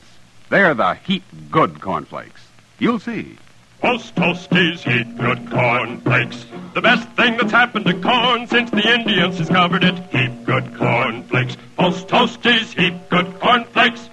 They're 0.50 0.74
the 0.74 0.96
heap 0.96 1.22
good 1.52 1.80
cornflakes. 1.80 2.42
You'll 2.80 2.98
see. 2.98 3.38
Post 3.82 4.16
Toasties 4.16 4.80
heap 4.80 5.16
good 5.16 5.48
cornflakes. 5.52 6.48
The 6.74 6.82
best 6.82 7.08
thing 7.10 7.38
that's 7.38 7.52
happened 7.52 7.86
to 7.86 8.02
corn 8.02 8.48
since 8.48 8.72
the 8.72 8.96
Indians 8.96 9.38
discovered 9.38 9.84
it. 9.84 9.96
Heap 10.12 10.44
good 10.44 10.76
cornflakes. 10.76 11.56
Post 11.78 12.08
Toasties 12.08 12.74
heap 12.74 12.96
good 13.12 13.40
cornflakes. 13.40 14.10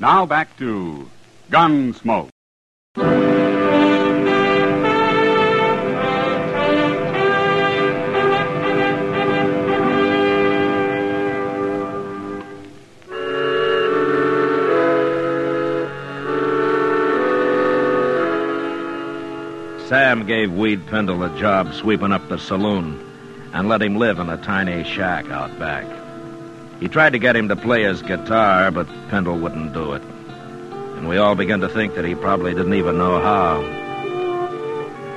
Now 0.00 0.26
back 0.26 0.56
to 0.56 1.08
Gunsmoke. 1.54 2.30
Sam 19.86 20.26
gave 20.26 20.52
Weed 20.52 20.84
Pendle 20.88 21.22
a 21.22 21.38
job 21.38 21.72
sweeping 21.72 22.10
up 22.10 22.28
the 22.28 22.36
saloon 22.36 22.98
and 23.52 23.68
let 23.68 23.80
him 23.80 23.94
live 23.94 24.18
in 24.18 24.28
a 24.28 24.36
tiny 24.38 24.82
shack 24.82 25.30
out 25.30 25.56
back. 25.60 25.86
He 26.80 26.88
tried 26.88 27.12
to 27.12 27.20
get 27.20 27.36
him 27.36 27.46
to 27.46 27.54
play 27.54 27.84
his 27.84 28.02
guitar, 28.02 28.72
but 28.72 28.88
Pendle 29.08 29.38
wouldn't 29.38 29.72
do 29.72 29.92
it. 29.92 30.02
And 31.04 31.10
we 31.10 31.18
all 31.18 31.34
began 31.34 31.60
to 31.60 31.68
think 31.68 31.96
that 31.96 32.06
he 32.06 32.14
probably 32.14 32.54
didn't 32.54 32.72
even 32.72 32.96
know 32.96 33.20
how. 33.20 33.60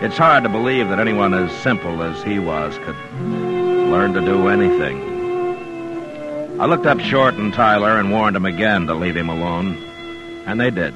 It's 0.01 0.17
hard 0.17 0.44
to 0.44 0.50
believe 0.50 0.89
that 0.89 1.00
anyone 1.00 1.34
as 1.34 1.50
simple 1.62 2.03
as 2.03 2.22
he 2.24 2.39
was 2.39 2.77
could 2.79 2.98
learn 3.22 4.12
to 4.12 4.20
do 4.20 4.50
anything. 4.50 5.00
I 6.60 6.65
looked 6.65 6.86
up 6.86 7.00
Short 7.00 7.36
and 7.36 7.53
Tyler 7.53 7.98
and 7.98 8.12
warned 8.12 8.36
them 8.36 8.46
again 8.46 8.86
to 8.88 8.94
leave 8.94 9.15
him 9.15 9.29
alone. 9.29 9.77
And 10.46 10.60
they 10.60 10.72
did. 10.72 10.94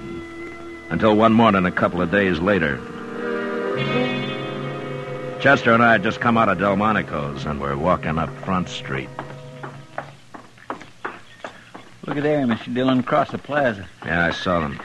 Until 0.90 1.16
one 1.16 1.32
morning, 1.32 1.66
a 1.66 1.72
couple 1.72 2.02
of 2.02 2.12
days 2.12 2.40
later, 2.40 2.76
Chester 5.40 5.72
and 5.72 5.82
I 5.82 5.94
had 5.94 6.04
just 6.04 6.20
come 6.20 6.38
out 6.38 6.50
of 6.50 6.60
Delmonico's 6.60 7.46
and 7.46 7.62
we're 7.62 7.78
walking 7.78 8.18
up 8.20 8.30
Front 8.44 8.68
Street. 8.68 9.08
Look 12.12 12.18
at 12.18 12.24
there, 12.24 12.46
Mr. 12.46 12.74
Dillon, 12.74 13.00
across 13.00 13.32
the 13.32 13.38
plaza. 13.38 13.88
Yeah, 14.06 14.26
I 14.26 14.32
saw 14.32 14.60
them. 14.60 14.82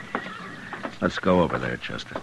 Let's 1.01 1.19
go 1.19 1.41
over 1.41 1.59
there, 1.59 1.75
Chester. 1.75 2.15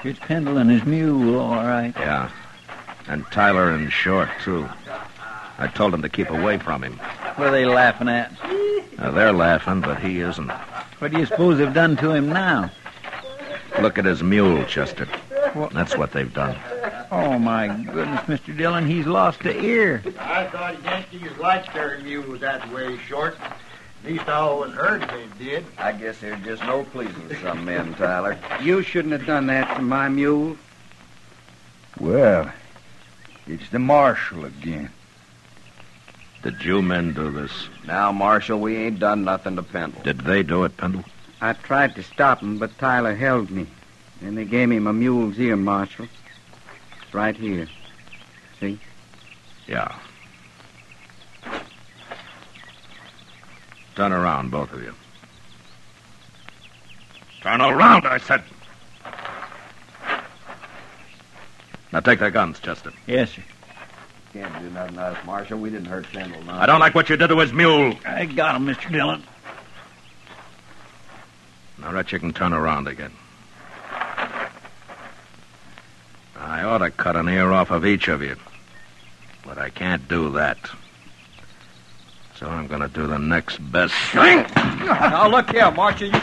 Here's 0.00 0.20
Pendle 0.20 0.58
and 0.58 0.70
his 0.70 0.84
mule, 0.84 1.40
all 1.40 1.56
right. 1.56 1.92
Yeah. 1.98 2.30
And 3.08 3.26
Tyler 3.32 3.72
and 3.72 3.92
Short, 3.92 4.28
too. 4.44 4.68
I 5.58 5.66
told 5.66 5.92
them 5.92 6.02
to 6.02 6.08
keep 6.08 6.30
away 6.30 6.58
from 6.58 6.84
him. 6.84 6.96
What 7.34 7.48
are 7.48 7.50
they 7.50 7.66
laughing 7.66 8.08
at? 8.08 8.30
Now, 8.96 9.10
they're 9.10 9.32
laughing, 9.32 9.80
but 9.80 9.98
he 9.98 10.20
isn't. 10.20 10.52
What 11.00 11.10
do 11.10 11.18
you 11.18 11.26
suppose 11.26 11.58
they've 11.58 11.74
done 11.74 11.96
to 11.96 12.12
him 12.12 12.28
now? 12.28 12.70
Look 13.80 13.98
at 13.98 14.04
his 14.04 14.22
mule, 14.22 14.64
Chester. 14.66 15.06
What? 15.54 15.72
That's 15.72 15.96
what 15.96 16.12
they've 16.12 16.32
done. 16.32 16.56
Oh, 17.10 17.38
my 17.38 17.66
goodness, 17.66 18.20
Mr. 18.22 18.56
Dillon, 18.56 18.86
he's 18.86 19.06
lost 19.06 19.44
a 19.44 19.58
ear. 19.60 20.02
I 20.18 20.44
thought 20.46 20.82
Yankees 20.84 21.36
liked 21.38 21.74
their 21.74 21.98
mules 21.98 22.40
that 22.40 22.72
way, 22.72 22.98
Short. 23.08 23.36
At 23.40 24.10
least 24.10 24.28
I 24.28 24.34
always 24.34 24.72
heard 24.72 25.02
they 25.02 25.44
did. 25.44 25.66
I 25.76 25.92
guess 25.92 26.20
there's 26.20 26.42
just 26.44 26.62
no 26.62 26.84
pleasing 26.84 27.36
some 27.42 27.64
men, 27.64 27.94
Tyler. 27.94 28.38
You 28.62 28.82
shouldn't 28.82 29.12
have 29.12 29.26
done 29.26 29.48
that 29.48 29.76
to 29.76 29.82
my 29.82 30.08
mule. 30.08 30.56
Well, 31.98 32.50
it's 33.46 33.68
the 33.70 33.78
marshal 33.78 34.44
again. 34.44 34.90
Did 36.42 36.64
you 36.64 36.80
men 36.80 37.12
do 37.12 37.30
this? 37.30 37.52
Now, 37.86 38.12
Marshal, 38.12 38.58
we 38.58 38.76
ain't 38.76 38.98
done 38.98 39.24
nothing 39.24 39.56
to 39.56 39.62
Pendle. 39.62 40.02
Did 40.02 40.20
they 40.20 40.42
do 40.42 40.64
it, 40.64 40.76
Pendle? 40.76 41.04
I 41.42 41.52
tried 41.52 41.94
to 41.96 42.02
stop 42.02 42.40
him, 42.40 42.56
but 42.58 42.78
Tyler 42.78 43.14
held 43.14 43.50
me. 43.50 43.66
Then 44.22 44.36
they 44.36 44.46
gave 44.46 44.68
me 44.70 44.78
my 44.78 44.92
mule's 44.92 45.38
ear, 45.38 45.56
Marshal. 45.56 46.06
It's 47.10 47.14
right 47.16 47.36
here. 47.36 47.66
See? 48.60 48.78
Yeah. 49.66 49.92
Turn 53.96 54.12
around, 54.12 54.52
both 54.52 54.72
of 54.72 54.80
you. 54.80 54.94
Turn 57.40 57.60
around, 57.60 58.06
I 58.06 58.18
said. 58.18 58.44
Now 61.92 61.98
take 61.98 62.20
their 62.20 62.30
guns, 62.30 62.60
Chester. 62.60 62.92
Yes, 63.08 63.32
sir. 63.32 63.42
Can't 64.32 64.56
do 64.60 64.70
nothing 64.70 64.94
to 64.94 65.02
us, 65.02 65.26
Marshal. 65.26 65.58
We 65.58 65.70
didn't 65.70 65.86
hurt 65.86 66.06
Pendle, 66.12 66.44
no. 66.44 66.52
I 66.52 66.66
don't 66.66 66.78
like 66.78 66.94
what 66.94 67.10
you 67.10 67.16
did 67.16 67.26
to 67.26 67.38
his 67.40 67.52
mule. 67.52 67.92
I 68.06 68.24
got 68.26 68.54
him, 68.54 68.66
Mr. 68.66 68.88
Dillon. 68.92 69.24
Now, 71.78 71.90
Rhett, 71.90 72.12
you 72.12 72.20
can 72.20 72.32
turn 72.32 72.52
around 72.52 72.86
again. 72.86 73.10
I 76.36 76.59
ought 76.70 76.78
to 76.78 76.90
cut 76.92 77.16
an 77.16 77.28
ear 77.28 77.50
off 77.50 77.72
of 77.72 77.84
each 77.84 78.06
of 78.06 78.22
you. 78.22 78.36
But 79.44 79.58
I 79.58 79.70
can't 79.70 80.06
do 80.06 80.30
that. 80.32 80.56
So 82.36 82.46
I'm 82.46 82.68
going 82.68 82.80
to 82.80 82.88
do 82.88 83.08
the 83.08 83.18
next 83.18 83.58
best 83.72 83.92
thing. 84.12 84.46
Now, 84.54 85.26
look 85.28 85.50
here, 85.50 85.70
Marshal. 85.72 86.06
You... 86.06 86.20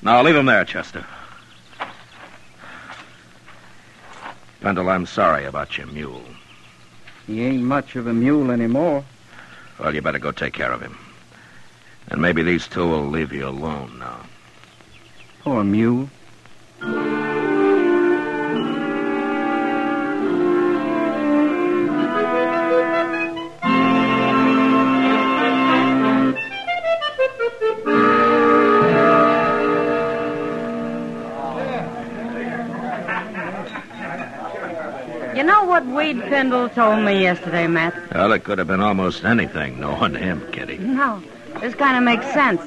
Now, 0.00 0.22
leave 0.22 0.36
him 0.36 0.46
there, 0.46 0.64
Chester. 0.64 1.04
Pendle, 4.60 4.88
I'm 4.88 5.06
sorry 5.06 5.44
about 5.44 5.76
your 5.76 5.88
mule. 5.88 6.22
He 7.26 7.42
ain't 7.42 7.64
much 7.64 7.96
of 7.96 8.06
a 8.06 8.14
mule 8.14 8.52
anymore. 8.52 9.04
Well, 9.80 9.92
you 9.92 10.02
better 10.02 10.20
go 10.20 10.30
take 10.30 10.54
care 10.54 10.70
of 10.70 10.80
him. 10.80 10.96
And 12.08 12.22
maybe 12.22 12.44
these 12.44 12.68
two 12.68 12.86
will 12.86 13.08
leave 13.08 13.32
you 13.32 13.48
alone 13.48 13.98
now. 13.98 14.20
Poor 15.40 15.64
mule. 15.64 16.08
You 35.34 35.42
know 35.42 35.64
what 35.64 35.86
Weed 35.86 36.20
Pendle 36.20 36.68
told 36.68 37.04
me 37.04 37.22
yesterday, 37.22 37.66
Matt? 37.66 37.94
Well, 38.14 38.32
it 38.32 38.44
could 38.44 38.58
have 38.58 38.66
been 38.66 38.80
almost 38.80 39.24
anything, 39.24 39.80
knowing 39.80 40.14
him, 40.14 40.46
Kitty. 40.52 40.76
No, 40.78 41.22
this 41.60 41.74
kind 41.74 41.96
of 41.96 42.02
makes 42.02 42.26
sense. 42.32 42.60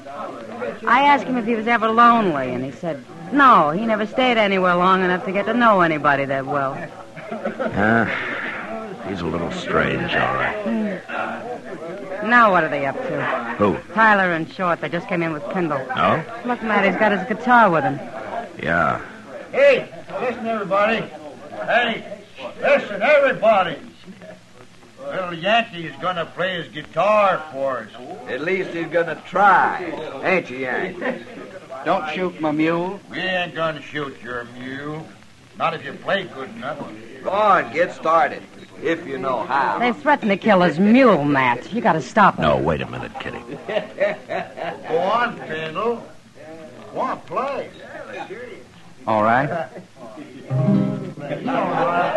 I 0.88 1.03
asked 1.03 1.25
him 1.25 1.38
if 1.38 1.45
he 1.45 1.55
was 1.55 1.67
ever 1.67 1.89
lonely, 1.89 2.51
and 2.53 2.63
he 2.65 2.72
said, 2.72 3.03
no, 3.31 3.69
he 3.69 3.86
never 3.86 4.05
stayed 4.07 4.38
anywhere 4.38 4.75
long 4.75 5.03
enough 5.03 5.25
to 5.25 5.31
get 5.31 5.45
to 5.45 5.53
know 5.53 5.81
anybody 5.81 6.25
that 6.25 6.45
well. 6.45 6.75
Yeah, 7.31 9.07
he's 9.07 9.22
a 9.22 9.25
little 9.25 9.51
strange, 9.51 10.13
all 10.13 10.34
right. 10.36 10.55
Hmm. 10.63 12.29
Now 12.29 12.51
what 12.51 12.63
are 12.63 12.69
they 12.69 12.88
up 12.88 12.98
to? 12.98 13.24
Who? 13.57 13.77
Tyler 13.93 14.31
and 14.31 14.51
Short, 14.51 14.81
they 14.81 14.89
just 14.89 15.07
came 15.07 15.22
in 15.22 15.34
with 15.34 15.43
Pendle. 15.50 15.86
No? 15.95 16.24
Look, 16.45 16.63
Matt, 16.63 16.86
he's 16.86 17.00
got 17.00 17.12
his 17.12 17.27
guitar 17.27 17.69
with 17.69 17.84
him. 17.84 18.00
Yeah. 18.62 19.05
Hey, 19.51 19.88
listen, 20.19 20.48
everybody. 20.48 21.05
Hey, 21.65 22.14
listen, 22.62 23.02
everybody. 23.02 23.78
Little 25.00 25.34
Yankee 25.34 25.86
is 25.86 25.96
going 26.02 26.16
to 26.16 26.25
play 26.25 26.62
his 26.62 26.72
guitar 26.74 27.44
for 27.52 27.80
us. 27.80 27.90
At 28.28 28.42
least 28.42 28.72
he's 28.72 28.88
gonna 28.88 29.22
try. 29.28 29.84
Ain't 30.24 30.50
you, 30.50 30.58
Yankee? 30.58 31.24
Don't 31.86 32.10
shoot 32.14 32.40
my 32.42 32.52
mule. 32.52 33.00
We 33.12 33.20
ain't 33.20 33.54
going 33.54 33.75
to 33.75 33.82
shoot 33.82 34.20
your 34.24 34.46
mule. 34.60 35.06
Not 35.58 35.74
if 35.74 35.86
you 35.86 35.94
play 35.94 36.24
good 36.24 36.50
enough. 36.50 36.80
Go 37.24 37.30
on, 37.30 37.72
get 37.72 37.94
started. 37.94 38.44
If 38.84 39.08
you 39.08 39.18
know 39.18 39.44
how. 39.44 39.80
They 39.80 39.94
threatened 39.94 40.32
to 40.32 40.38
kill 40.38 40.62
his 40.62 40.80
mule, 40.80 41.24
Matt. 41.24 41.72
You 41.72 41.82
gotta 41.82 42.02
stop 42.02 42.36
them. 42.36 42.44
No, 42.44 42.58
wait 42.58 42.82
a 42.82 42.86
minute, 42.90 43.14
Kitty. 43.20 43.40
Go 44.90 44.98
on, 44.98 45.38
Pendle. 45.40 46.06
Want 46.94 47.22
to 47.22 47.28
play? 47.28 47.70
All 49.08 49.24
right. 49.24 49.70
Oh, 51.27 52.12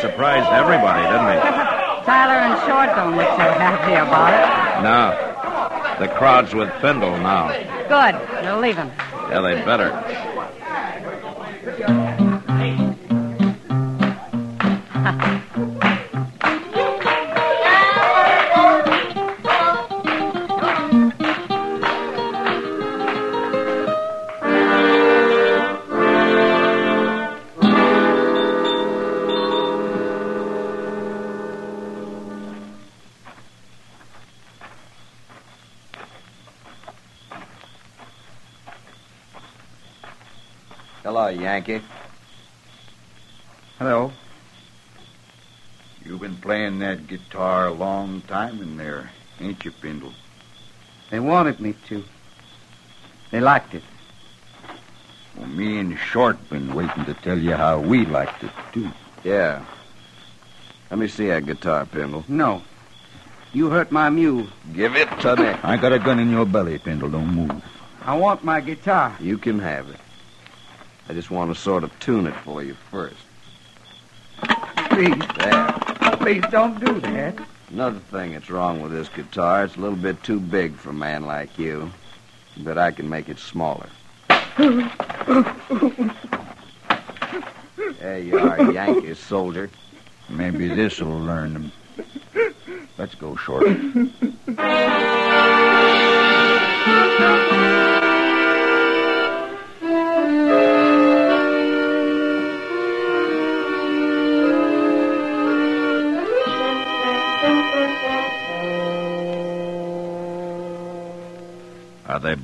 surprised 0.00 0.48
everybody, 0.50 1.02
didn't 1.02 1.32
he? 1.34 1.38
Tyler 2.08 2.40
and 2.40 2.56
Short 2.64 2.96
don't 2.96 3.16
look 3.16 3.28
so 3.36 3.48
happy 3.58 3.92
about 3.92 4.32
it. 4.32 4.82
No. 4.82 6.04
The 6.04 6.08
crowd's 6.14 6.54
with 6.54 6.70
Pendle 6.80 7.16
now. 7.18 7.48
Good. 7.88 8.44
they'll 8.44 8.60
leave 8.60 8.76
him. 8.76 8.90
Yeah, 9.30 9.40
they'd 9.40 9.64
better. 9.64 9.90
Hello, 41.28 41.42
Yankee. 41.42 41.82
Hello. 43.78 44.10
You've 46.02 46.22
been 46.22 46.36
playing 46.36 46.78
that 46.78 47.06
guitar 47.06 47.66
a 47.66 47.70
long 47.70 48.22
time 48.22 48.62
in 48.62 48.78
there, 48.78 49.10
ain't 49.38 49.62
you, 49.62 49.70
Pendle? 49.72 50.14
They 51.10 51.20
wanted 51.20 51.60
me 51.60 51.74
to. 51.88 52.02
They 53.30 53.40
liked 53.40 53.74
it. 53.74 53.82
Well, 55.36 55.48
me 55.48 55.78
and 55.78 55.98
Short 55.98 56.48
been 56.48 56.74
waiting 56.74 57.04
to 57.04 57.12
tell 57.12 57.38
you 57.38 57.52
how 57.52 57.78
we 57.78 58.06
liked 58.06 58.42
it, 58.42 58.50
too. 58.72 58.90
Yeah. 59.22 59.66
Let 60.90 60.98
me 60.98 61.08
see 61.08 61.26
that 61.26 61.44
guitar, 61.44 61.84
Pendle. 61.84 62.24
No. 62.26 62.62
You 63.52 63.68
hurt 63.68 63.92
my 63.92 64.08
mule. 64.08 64.46
Give 64.74 64.96
it 64.96 65.10
to 65.20 65.36
me. 65.36 65.48
I 65.62 65.76
got 65.76 65.92
a 65.92 65.98
gun 65.98 66.20
in 66.20 66.30
your 66.30 66.46
belly, 66.46 66.78
Pendle. 66.78 67.10
Don't 67.10 67.34
move. 67.34 67.62
I 68.00 68.16
want 68.16 68.44
my 68.44 68.62
guitar. 68.62 69.14
You 69.20 69.36
can 69.36 69.58
have 69.58 69.90
it. 69.90 70.00
I 71.08 71.14
just 71.14 71.30
want 71.30 71.54
to 71.54 71.60
sort 71.60 71.84
of 71.84 71.98
tune 72.00 72.26
it 72.26 72.34
for 72.36 72.62
you 72.62 72.74
first. 72.90 73.16
Please, 74.90 75.14
There. 75.38 75.72
please 76.18 76.44
don't 76.50 76.78
do 76.84 77.00
that. 77.00 77.38
Another 77.70 77.98
thing 77.98 78.32
that's 78.32 78.50
wrong 78.50 78.80
with 78.82 78.92
this 78.92 79.08
guitar, 79.08 79.64
it's 79.64 79.76
a 79.76 79.80
little 79.80 79.96
bit 79.96 80.22
too 80.22 80.40
big 80.40 80.74
for 80.74 80.90
a 80.90 80.94
man 80.94 81.24
like 81.24 81.58
you. 81.58 81.90
But 82.58 82.76
I 82.78 82.90
can 82.90 83.08
make 83.08 83.28
it 83.28 83.38
smaller. 83.38 83.88
there 84.56 84.90
you 88.18 88.38
are, 88.38 88.72
Yankee 88.72 89.14
soldier. 89.14 89.70
Maybe 90.28 90.68
this'll 90.68 91.08
learn 91.08 91.54
them. 91.54 91.72
Let's 92.98 93.14
go, 93.14 93.36
Short. 93.36 93.66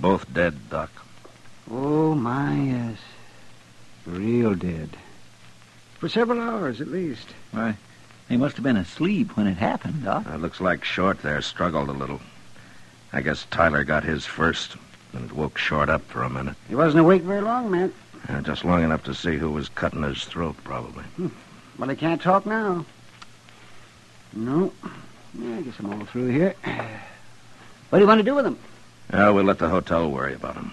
both 0.01 0.33
dead, 0.33 0.71
Doc? 0.71 0.91
Oh, 1.71 2.15
my, 2.15 2.55
yes. 2.55 2.99
Real 4.07 4.55
dead. 4.55 4.91
For 5.99 6.09
several 6.09 6.41
hours, 6.41 6.81
at 6.81 6.89
least. 6.89 7.27
Why, 7.53 7.77
they 8.29 8.37
must 8.37 8.57
have 8.57 8.65
been 8.65 8.77
asleep 8.77 9.37
when 9.37 9.47
it 9.47 9.57
happened, 9.57 10.05
Doc. 10.05 10.27
It 10.27 10.41
looks 10.41 10.61
like 10.61 10.85
Short 10.85 11.23
there 11.23 11.41
struggled 11.41 11.89
a 11.89 11.93
little. 11.93 12.21
I 13.13 13.21
guess 13.21 13.47
Tyler 13.51 13.85
got 13.85 14.05
his 14.05 14.27
first, 14.27 14.77
and 15.13 15.27
it 15.31 15.33
woke 15.33 15.57
Short 15.57 15.89
up 15.89 16.03
for 16.03 16.23
a 16.23 16.31
minute. 16.31 16.57
He 16.69 16.75
wasn't 16.75 17.01
awake 17.01 17.23
very 17.23 17.41
long, 17.41 17.71
Matt. 17.71 17.91
Uh, 18.29 18.41
just 18.41 18.65
long 18.65 18.83
enough 18.83 19.05
to 19.05 19.15
see 19.15 19.37
who 19.37 19.51
was 19.51 19.69
cutting 19.69 20.03
his 20.03 20.25
throat, 20.25 20.57
probably. 20.65 21.05
But 21.79 21.91
he 21.91 21.97
can't 21.97 22.23
talk 22.23 22.47
now. 22.47 22.85
No. 24.33 24.73
Yeah, 25.39 25.57
I 25.57 25.63
guess 25.63 25.75
I'm 25.79 25.93
all 25.93 26.07
through 26.07 26.29
here. 26.29 26.55
What 27.91 27.99
do 27.99 28.03
you 28.03 28.09
want 28.09 28.19
to 28.19 28.25
do 28.25 28.35
with 28.35 28.45
him? 28.45 28.59
Uh, 29.13 29.31
we'll 29.35 29.45
let 29.45 29.59
the 29.59 29.69
hotel 29.69 30.11
worry 30.11 30.35
about 30.35 30.55
him. 30.57 30.73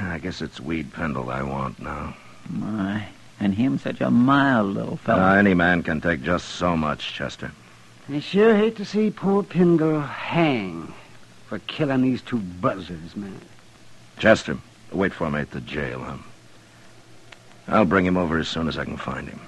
I 0.00 0.18
guess 0.18 0.40
it's 0.42 0.60
Weed 0.60 0.92
Pendle 0.92 1.30
I 1.30 1.42
want 1.42 1.78
now. 1.80 2.14
My, 2.48 3.06
and 3.40 3.54
him 3.54 3.78
such 3.78 4.00
a 4.00 4.10
mild 4.10 4.74
little 4.74 4.94
Uh, 4.94 4.96
fellow. 4.96 5.22
any 5.34 5.54
man 5.54 5.82
can 5.82 6.00
take 6.00 6.22
just 6.22 6.48
so 6.48 6.76
much, 6.76 7.12
Chester. 7.14 7.52
I 8.12 8.20
sure 8.20 8.56
hate 8.56 8.76
to 8.76 8.84
see 8.84 9.10
poor 9.10 9.42
Pendle 9.42 10.00
hang 10.00 10.92
for 11.46 11.58
killing 11.60 12.02
these 12.02 12.20
two 12.22 12.38
buzzards, 12.38 13.16
man. 13.16 13.40
Chester, 14.18 14.58
wait 14.90 15.12
for 15.12 15.30
me 15.30 15.40
at 15.40 15.50
the 15.52 15.60
jail, 15.60 16.00
huh? 16.00 16.16
I'll 17.68 17.84
bring 17.84 18.04
him 18.06 18.16
over 18.16 18.38
as 18.38 18.48
soon 18.48 18.66
as 18.68 18.76
I 18.76 18.84
can 18.84 18.96
find 18.96 19.28
him. 19.28 19.40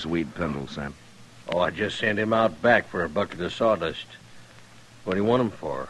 Where's 0.00 0.10
Weed 0.10 0.34
Pendle, 0.34 0.66
Sam? 0.66 0.94
Oh, 1.48 1.58
I 1.58 1.70
just 1.70 1.98
sent 1.98 2.18
him 2.18 2.32
out 2.32 2.62
back 2.62 2.88
for 2.88 3.04
a 3.04 3.08
bucket 3.08 3.40
of 3.40 3.52
sawdust. 3.52 4.06
What 5.04 5.12
do 5.14 5.20
you 5.20 5.26
want 5.26 5.42
him 5.42 5.50
for? 5.50 5.88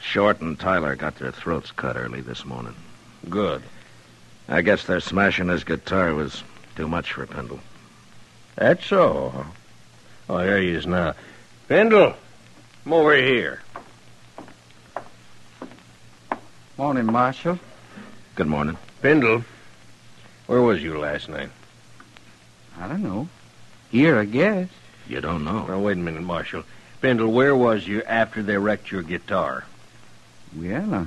Short 0.00 0.40
and 0.40 0.58
Tyler 0.58 0.94
got 0.94 1.16
their 1.16 1.32
throats 1.32 1.72
cut 1.72 1.96
early 1.96 2.20
this 2.20 2.44
morning. 2.44 2.74
Good. 3.28 3.62
I 4.48 4.62
guess 4.62 4.84
their 4.84 5.00
smashing 5.00 5.48
his 5.48 5.64
guitar 5.64 6.14
was 6.14 6.44
too 6.76 6.86
much 6.86 7.12
for 7.12 7.26
Pendle. 7.26 7.58
That's 8.54 8.86
so. 8.86 9.44
Oh, 10.28 10.38
there 10.38 10.58
he 10.58 10.68
is 10.68 10.86
now. 10.86 11.14
Pendle, 11.68 12.14
come 12.84 12.92
over 12.92 13.16
here. 13.16 13.60
Morning, 16.78 17.06
Marshal. 17.06 17.58
Good 18.36 18.46
morning. 18.46 18.76
Pendle, 19.02 19.44
where 20.46 20.62
was 20.62 20.80
you 20.80 20.98
last 20.98 21.28
night? 21.28 21.50
I 22.80 22.88
don't 22.88 23.02
know. 23.02 23.28
Here, 23.90 24.18
I 24.18 24.24
guess. 24.24 24.68
You 25.06 25.20
don't 25.20 25.44
know. 25.44 25.66
Now, 25.66 25.80
wait 25.80 25.98
a 25.98 26.00
minute, 26.00 26.22
Marshal. 26.22 26.64
Pendle, 27.02 27.30
where 27.30 27.54
was 27.54 27.86
you 27.86 28.02
after 28.02 28.42
they 28.42 28.56
wrecked 28.56 28.90
your 28.90 29.02
guitar? 29.02 29.64
Well, 30.56 30.94
I 30.94 31.06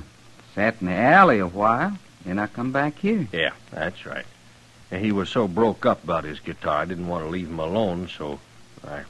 sat 0.54 0.76
in 0.80 0.86
the 0.86 0.92
alley 0.92 1.40
a 1.40 1.46
while, 1.46 1.98
then 2.24 2.38
I 2.38 2.46
come 2.46 2.70
back 2.70 2.98
here. 2.98 3.26
Yeah, 3.32 3.52
that's 3.70 4.06
right. 4.06 4.26
And 4.90 5.04
he 5.04 5.10
was 5.10 5.28
so 5.28 5.48
broke 5.48 5.84
up 5.84 6.04
about 6.04 6.24
his 6.24 6.40
guitar, 6.40 6.82
I 6.82 6.84
didn't 6.84 7.08
want 7.08 7.24
to 7.24 7.30
leave 7.30 7.48
him 7.48 7.58
alone, 7.58 8.08
so 8.08 8.38
I 8.86 9.02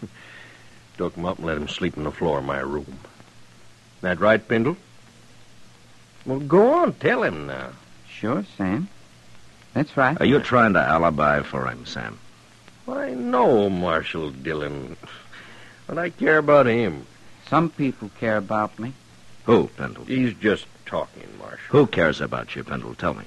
took 0.96 1.14
him 1.14 1.26
up 1.26 1.38
and 1.38 1.46
let 1.46 1.58
him 1.58 1.68
sleep 1.68 1.98
on 1.98 2.04
the 2.04 2.12
floor 2.12 2.38
of 2.38 2.44
my 2.44 2.60
room. 2.60 2.98
That 4.00 4.20
right, 4.20 4.46
Pendle? 4.46 4.76
Well, 6.24 6.40
go 6.40 6.72
on, 6.74 6.94
tell 6.94 7.22
him 7.22 7.46
now. 7.46 7.70
Sure, 8.08 8.44
Sam. 8.56 8.88
That's 9.76 9.94
right. 9.94 10.18
Uh, 10.18 10.24
Are 10.24 10.26
you 10.26 10.40
trying 10.40 10.72
to 10.72 10.80
alibi 10.80 11.42
for 11.42 11.66
him, 11.68 11.84
Sam? 11.84 12.18
I 12.88 13.10
know 13.10 13.68
Marshal 13.68 14.30
Dillon, 14.30 14.96
but 15.86 15.98
I 15.98 16.08
care 16.08 16.38
about 16.38 16.64
him. 16.64 17.06
Some 17.50 17.68
people 17.68 18.10
care 18.18 18.38
about 18.38 18.78
me. 18.78 18.94
Who, 19.44 19.66
Pendle? 19.76 20.06
He's 20.06 20.32
just 20.32 20.64
talking, 20.86 21.28
Marshal. 21.38 21.58
Who 21.68 21.86
cares 21.86 22.22
about 22.22 22.56
you, 22.56 22.64
Pendle? 22.64 22.94
Tell 22.94 23.12
me. 23.12 23.24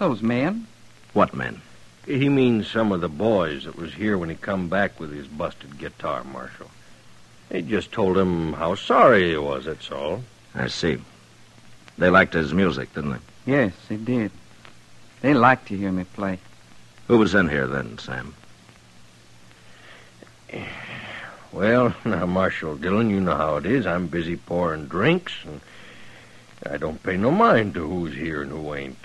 Those 0.00 0.22
men. 0.22 0.66
What 1.12 1.34
men? 1.34 1.62
He 2.04 2.28
means 2.28 2.66
some 2.68 2.90
of 2.90 3.00
the 3.00 3.08
boys 3.08 3.62
that 3.64 3.76
was 3.76 3.94
here 3.94 4.18
when 4.18 4.28
he 4.28 4.34
come 4.34 4.68
back 4.68 4.98
with 4.98 5.12
his 5.12 5.28
busted 5.28 5.78
guitar, 5.78 6.24
Marshal. 6.24 6.68
They 7.48 7.62
just 7.62 7.92
told 7.92 8.18
him 8.18 8.54
how 8.54 8.74
sorry 8.74 9.30
he 9.30 9.36
was, 9.36 9.66
that's 9.66 9.92
all. 9.92 10.24
I 10.52 10.66
see. 10.66 10.98
They 11.96 12.10
liked 12.10 12.34
his 12.34 12.52
music, 12.52 12.92
didn't 12.92 13.12
they? 13.12 13.52
Yes, 13.52 13.72
they 13.88 13.96
did. 13.96 14.32
They 15.22 15.34
like 15.34 15.64
to 15.66 15.76
hear 15.76 15.92
me 15.92 16.04
play. 16.04 16.40
Who 17.06 17.18
was 17.18 17.34
in 17.34 17.48
here 17.48 17.66
then, 17.66 17.96
Sam? 17.98 18.34
Well, 21.52 21.94
now, 22.04 22.26
Marshal 22.26 22.76
Dillon, 22.76 23.08
you 23.08 23.20
know 23.20 23.36
how 23.36 23.56
it 23.56 23.66
is. 23.66 23.86
I'm 23.86 24.08
busy 24.08 24.36
pouring 24.36 24.86
drinks, 24.86 25.32
and 25.44 25.60
I 26.68 26.76
don't 26.76 27.02
pay 27.02 27.16
no 27.16 27.30
mind 27.30 27.74
to 27.74 27.86
who's 27.86 28.14
here 28.14 28.42
and 28.42 28.50
who 28.50 28.74
ain't. 28.74 28.98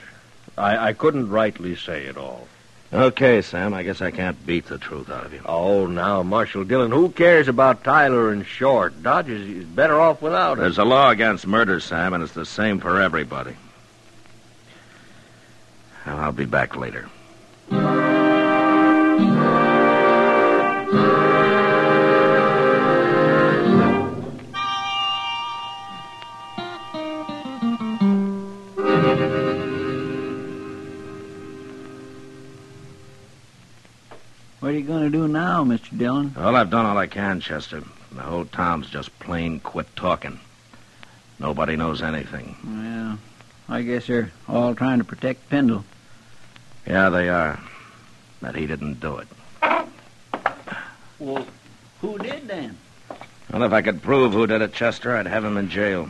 I, 0.58 0.89
I 0.89 0.93
couldn't 0.93 1.30
rightly 1.30 1.75
say 1.75 2.06
it 2.06 2.17
all. 2.17 2.47
Okay, 2.91 3.41
Sam. 3.41 3.73
I 3.73 3.84
guess 3.84 4.01
I 4.01 4.12
can't 4.12 4.45
beat 4.45 4.67
the 4.67 4.77
truth 4.77 5.12
out 5.12 5.25
of 5.25 5.34
you. 5.34 5.41
Oh, 5.45 5.88
now, 5.88 6.23
Marshal 6.23 6.63
Dillon, 6.63 6.91
who 6.91 7.10
cares 7.10 7.47
about 7.47 7.84
Tyler 7.84 8.32
and 8.32 8.45
Short? 8.45 9.03
Dodge 9.03 9.30
is, 9.30 9.47
is 9.47 9.65
better 9.65 9.99
off 9.99 10.21
without 10.21 10.53
him. 10.53 10.60
There's 10.60 10.77
a 10.77 10.86
law 10.86 11.10
against 11.10 11.45
murder, 11.45 11.80
Sam, 11.80 12.13
and 12.13 12.23
it's 12.23 12.34
the 12.34 12.45
same 12.45 12.80
for 12.80 13.01
everybody. 13.01 13.56
Well, 16.07 16.19
I'll 16.19 16.31
be 16.31 16.45
back 16.45 16.77
later. 16.77 17.09
What 34.59 34.71
are 34.71 34.71
you 34.71 34.83
going 34.83 35.03
to 35.03 35.09
do 35.09 35.27
now, 35.27 35.65
Mr. 35.65 35.97
Dillon? 35.97 36.33
Well, 36.37 36.55
I've 36.55 36.69
done 36.69 36.85
all 36.85 36.97
I 36.97 37.07
can, 37.07 37.41
Chester. 37.41 37.83
The 38.13 38.21
whole 38.21 38.45
town's 38.45 38.89
just 38.89 39.17
plain 39.19 39.59
quit 39.59 39.93
talking. 39.97 40.39
Nobody 41.37 41.75
knows 41.75 42.01
anything. 42.01 42.55
Well, 42.65 43.19
I 43.67 43.81
guess 43.81 44.07
they're 44.07 44.31
all 44.47 44.73
trying 44.73 44.99
to 44.99 45.03
protect 45.03 45.49
Pendle. 45.49 45.83
Yeah, 46.88 47.10
they 47.10 47.28
are. 47.30 47.60
That 48.41 48.56
he 48.56 48.65
didn't 48.65 49.00
do 49.00 49.17
it. 49.17 49.28
Well, 51.19 51.45
who 52.02 52.17
did 52.17 52.47
then? 52.47 52.78
Well, 53.52 53.63
if 53.63 53.73
I 53.73 53.82
could 53.82 54.02
prove 54.02 54.34
who 54.34 54.47
did 54.47 54.62
it, 54.62 54.73
Chester, 54.73 55.15
I'd 55.15 55.28
have 55.28 55.43
him 55.43 55.58
in 55.58 55.69
jail. 55.69 56.10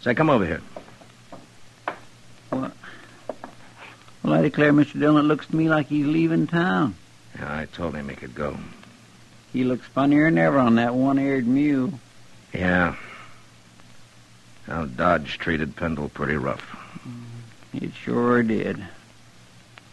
Say, 0.00 0.14
come 0.14 0.30
over 0.30 0.46
here. 0.46 0.62
What? 2.50 2.72
Well, 4.22 4.32
I 4.32 4.42
declare, 4.42 4.72
Mr. 4.72 4.98
Dillon, 4.98 5.24
it 5.24 5.28
looks 5.28 5.46
to 5.48 5.56
me 5.56 5.68
like 5.68 5.88
he's 5.88 6.06
leaving 6.06 6.46
town. 6.46 6.94
Yeah, 7.36 7.58
I 7.58 7.66
told 7.66 7.94
him 7.94 8.08
he 8.08 8.16
could 8.16 8.34
go. 8.34 8.56
He 9.52 9.64
looks 9.64 9.86
funnier 9.86 10.24
than 10.24 10.38
ever 10.38 10.58
on 10.58 10.76
that 10.76 10.94
one-eared 10.94 11.46
mule. 11.46 11.98
Yeah. 12.52 12.96
Now, 14.66 14.86
Dodge 14.86 15.38
treated 15.38 15.76
Pendle 15.76 16.08
pretty 16.08 16.36
rough. 16.36 16.64
Mm. 17.06 17.37
It 17.74 17.92
sure 17.94 18.42
did. 18.42 18.82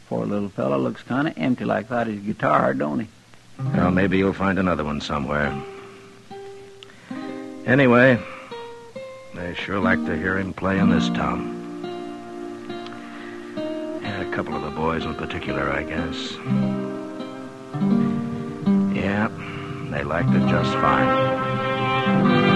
Poor 0.07 0.25
little 0.25 0.49
fellow 0.49 0.77
looks 0.77 1.01
kind 1.03 1.27
of 1.27 1.37
empty 1.37 1.65
like 1.65 1.89
that 1.89 2.07
his 2.07 2.19
guitar, 2.21 2.73
don't 2.73 3.01
he? 3.01 3.07
Well, 3.73 3.91
maybe 3.91 4.17
you'll 4.17 4.33
find 4.33 4.59
another 4.59 4.83
one 4.83 5.01
somewhere. 5.01 5.53
Anyway, 7.65 8.19
they 9.33 9.53
sure 9.55 9.79
like 9.79 10.05
to 10.05 10.15
hear 10.15 10.37
him 10.37 10.53
play 10.53 10.77
in 10.77 10.89
this 10.89 11.07
town. 11.09 11.51
Yeah, 14.01 14.21
a 14.21 14.31
couple 14.31 14.55
of 14.55 14.61
the 14.63 14.71
boys 14.71 15.03
in 15.03 15.15
particular, 15.15 15.71
I 15.71 15.83
guess. 15.83 16.33
Yeah, 18.95 19.29
they 19.91 20.03
liked 20.03 20.29
it 20.29 20.47
just 20.47 20.73
fine. 20.73 22.54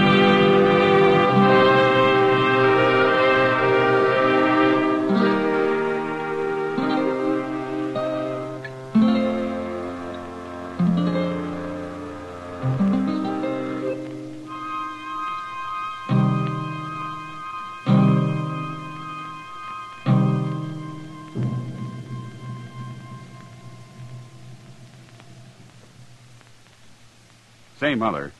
Say, 27.80 27.94
Mother, 27.94 28.30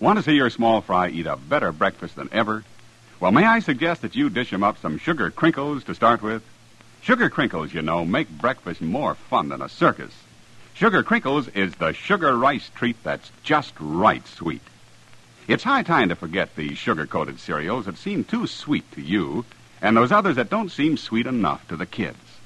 want 0.00 0.18
to 0.18 0.22
see 0.22 0.36
your 0.36 0.48
small 0.48 0.80
fry 0.80 1.10
eat 1.10 1.26
a 1.26 1.36
better 1.36 1.70
breakfast 1.70 2.16
than 2.16 2.30
ever? 2.32 2.64
Well, 3.20 3.30
may 3.30 3.44
I 3.44 3.58
suggest 3.58 4.00
that 4.00 4.16
you 4.16 4.30
dish 4.30 4.54
'em 4.54 4.64
up 4.64 4.78
some 4.80 4.96
sugar 4.96 5.30
crinkles 5.30 5.84
to 5.84 5.94
start 5.94 6.22
with? 6.22 6.42
Sugar 7.02 7.28
crinkles, 7.28 7.74
you 7.74 7.82
know, 7.82 8.06
make 8.06 8.30
breakfast 8.30 8.80
more 8.80 9.14
fun 9.14 9.50
than 9.50 9.60
a 9.60 9.68
circus. 9.68 10.14
Sugar 10.72 11.02
crinkles 11.02 11.48
is 11.48 11.74
the 11.74 11.92
sugar 11.92 12.38
rice 12.38 12.70
treat 12.74 12.96
that's 13.04 13.30
just 13.42 13.74
right 13.78 14.26
sweet. 14.26 14.62
It's 15.46 15.64
high 15.64 15.82
time 15.82 16.08
to 16.08 16.16
forget 16.16 16.56
these 16.56 16.78
sugar 16.78 17.06
coated 17.06 17.38
cereals 17.38 17.84
that 17.84 17.98
seem 17.98 18.24
too 18.24 18.46
sweet 18.46 18.90
to 18.92 19.02
you 19.02 19.44
and 19.82 19.94
those 19.94 20.10
others 20.10 20.36
that 20.36 20.48
don't 20.48 20.72
seem 20.72 20.96
sweet 20.96 21.26
enough 21.26 21.68
to 21.68 21.76
the 21.76 21.84
kids. 21.84 22.38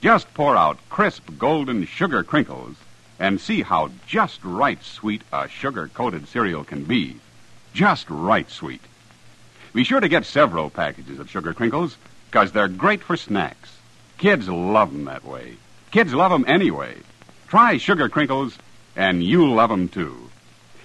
Just 0.00 0.32
pour 0.32 0.56
out 0.56 0.78
crisp 0.90 1.28
golden 1.36 1.84
sugar 1.86 2.22
crinkles 2.22 2.76
and 3.18 3.40
see 3.40 3.62
how 3.62 3.90
just 4.06 4.40
right 4.44 4.82
sweet 4.82 5.22
a 5.32 5.48
sugar 5.48 5.88
coated 5.88 6.28
cereal 6.28 6.64
can 6.64 6.84
be. 6.84 7.16
Just 7.72 8.08
right 8.08 8.48
sweet. 8.50 8.82
Be 9.74 9.84
sure 9.84 10.00
to 10.00 10.08
get 10.08 10.24
several 10.24 10.70
packages 10.70 11.18
of 11.18 11.30
sugar 11.30 11.52
crinkles 11.52 11.96
because 12.30 12.52
they're 12.52 12.68
great 12.68 13.02
for 13.02 13.16
snacks. 13.16 13.76
Kids 14.18 14.48
love 14.48 14.92
'em 14.92 15.04
that 15.04 15.24
way. 15.24 15.56
Kids 15.90 16.12
love 16.14 16.32
'em 16.32 16.44
anyway. 16.48 16.96
Try 17.48 17.78
sugar 17.78 18.08
crinkles 18.08 18.58
and 18.96 19.22
you'll 19.22 19.54
love 19.54 19.70
'em 19.70 19.88
too. 19.88 20.30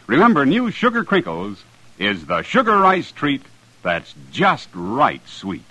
Remember, 0.08 0.46
new 0.46 0.70
sugar 0.70 1.04
crinkles 1.04 1.64
is 1.98 2.26
the 2.26 2.42
sugar 2.42 2.78
rice 2.78 3.12
treat 3.12 3.44
that's 3.82 4.14
just 4.32 4.70
right 4.74 5.22
sweet. 5.28 5.66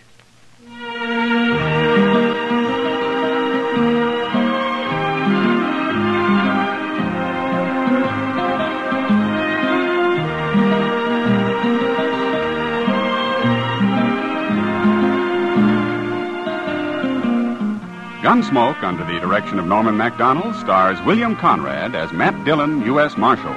Gunsmoke, 18.32 18.82
under 18.82 19.04
the 19.04 19.20
direction 19.20 19.58
of 19.58 19.66
Norman 19.66 19.94
Macdonnell, 19.94 20.58
stars 20.58 20.98
William 21.02 21.36
Conrad 21.36 21.94
as 21.94 22.14
Matt 22.14 22.46
Dillon, 22.46 22.80
U.S. 22.86 23.18
Marshal. 23.18 23.52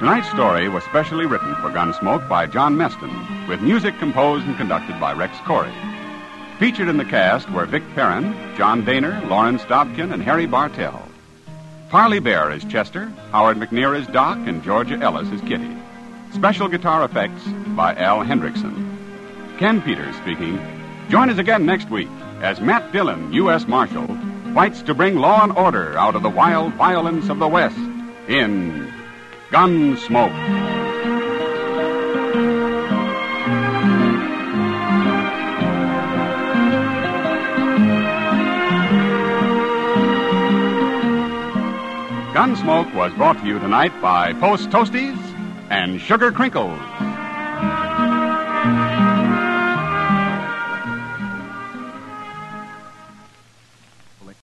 Tonight's 0.00 0.28
story 0.30 0.68
was 0.68 0.82
specially 0.82 1.24
written 1.24 1.54
for 1.54 1.70
Gunsmoke 1.70 2.28
by 2.28 2.46
John 2.46 2.74
Meston, 2.74 3.46
with 3.46 3.60
music 3.60 3.96
composed 4.00 4.44
and 4.44 4.56
conducted 4.56 4.98
by 4.98 5.12
Rex 5.12 5.36
Koury. 5.36 5.72
Featured 6.58 6.88
in 6.88 6.96
the 6.96 7.04
cast 7.04 7.48
were 7.52 7.64
Vic 7.64 7.84
Perrin, 7.94 8.34
John 8.56 8.84
Dehner, 8.84 9.24
Lawrence 9.28 9.62
Dobkin, 9.62 10.12
and 10.12 10.20
Harry 10.20 10.46
Bartell. 10.46 11.06
Parley 11.88 12.18
Baer 12.18 12.50
is 12.50 12.64
Chester, 12.64 13.12
Howard 13.30 13.56
McNear 13.56 13.96
is 13.96 14.08
Doc, 14.08 14.36
and 14.48 14.64
Georgia 14.64 14.98
Ellis 14.98 15.28
is 15.28 15.40
Kitty. 15.42 15.76
Special 16.32 16.66
guitar 16.66 17.04
effects 17.04 17.44
by 17.76 17.94
Al 17.94 18.24
Hendrickson. 18.24 18.98
Ken 19.58 19.80
Peters 19.80 20.16
speaking. 20.16 20.58
Join 21.08 21.30
us 21.30 21.38
again 21.38 21.64
next 21.64 21.88
week 21.88 22.08
as 22.40 22.60
Matt 22.60 22.92
Dillon, 22.92 23.32
U.S. 23.32 23.66
Marshal, 23.66 24.06
fights 24.54 24.82
to 24.82 24.94
bring 24.94 25.16
law 25.16 25.42
and 25.42 25.52
order 25.52 25.98
out 25.98 26.14
of 26.16 26.22
the 26.22 26.30
wild 26.30 26.74
violence 26.74 27.28
of 27.28 27.38
the 27.38 27.48
West 27.48 27.78
in 28.28 28.92
Gunsmoke. 29.50 30.32
Gunsmoke 42.34 42.94
was 42.94 43.12
brought 43.14 43.38
to 43.38 43.46
you 43.46 43.58
tonight 43.58 43.92
by 44.02 44.32
Post 44.34 44.70
Toasties 44.70 45.16
and 45.70 46.00
Sugar 46.00 46.30
Crinkles. 46.30 47.05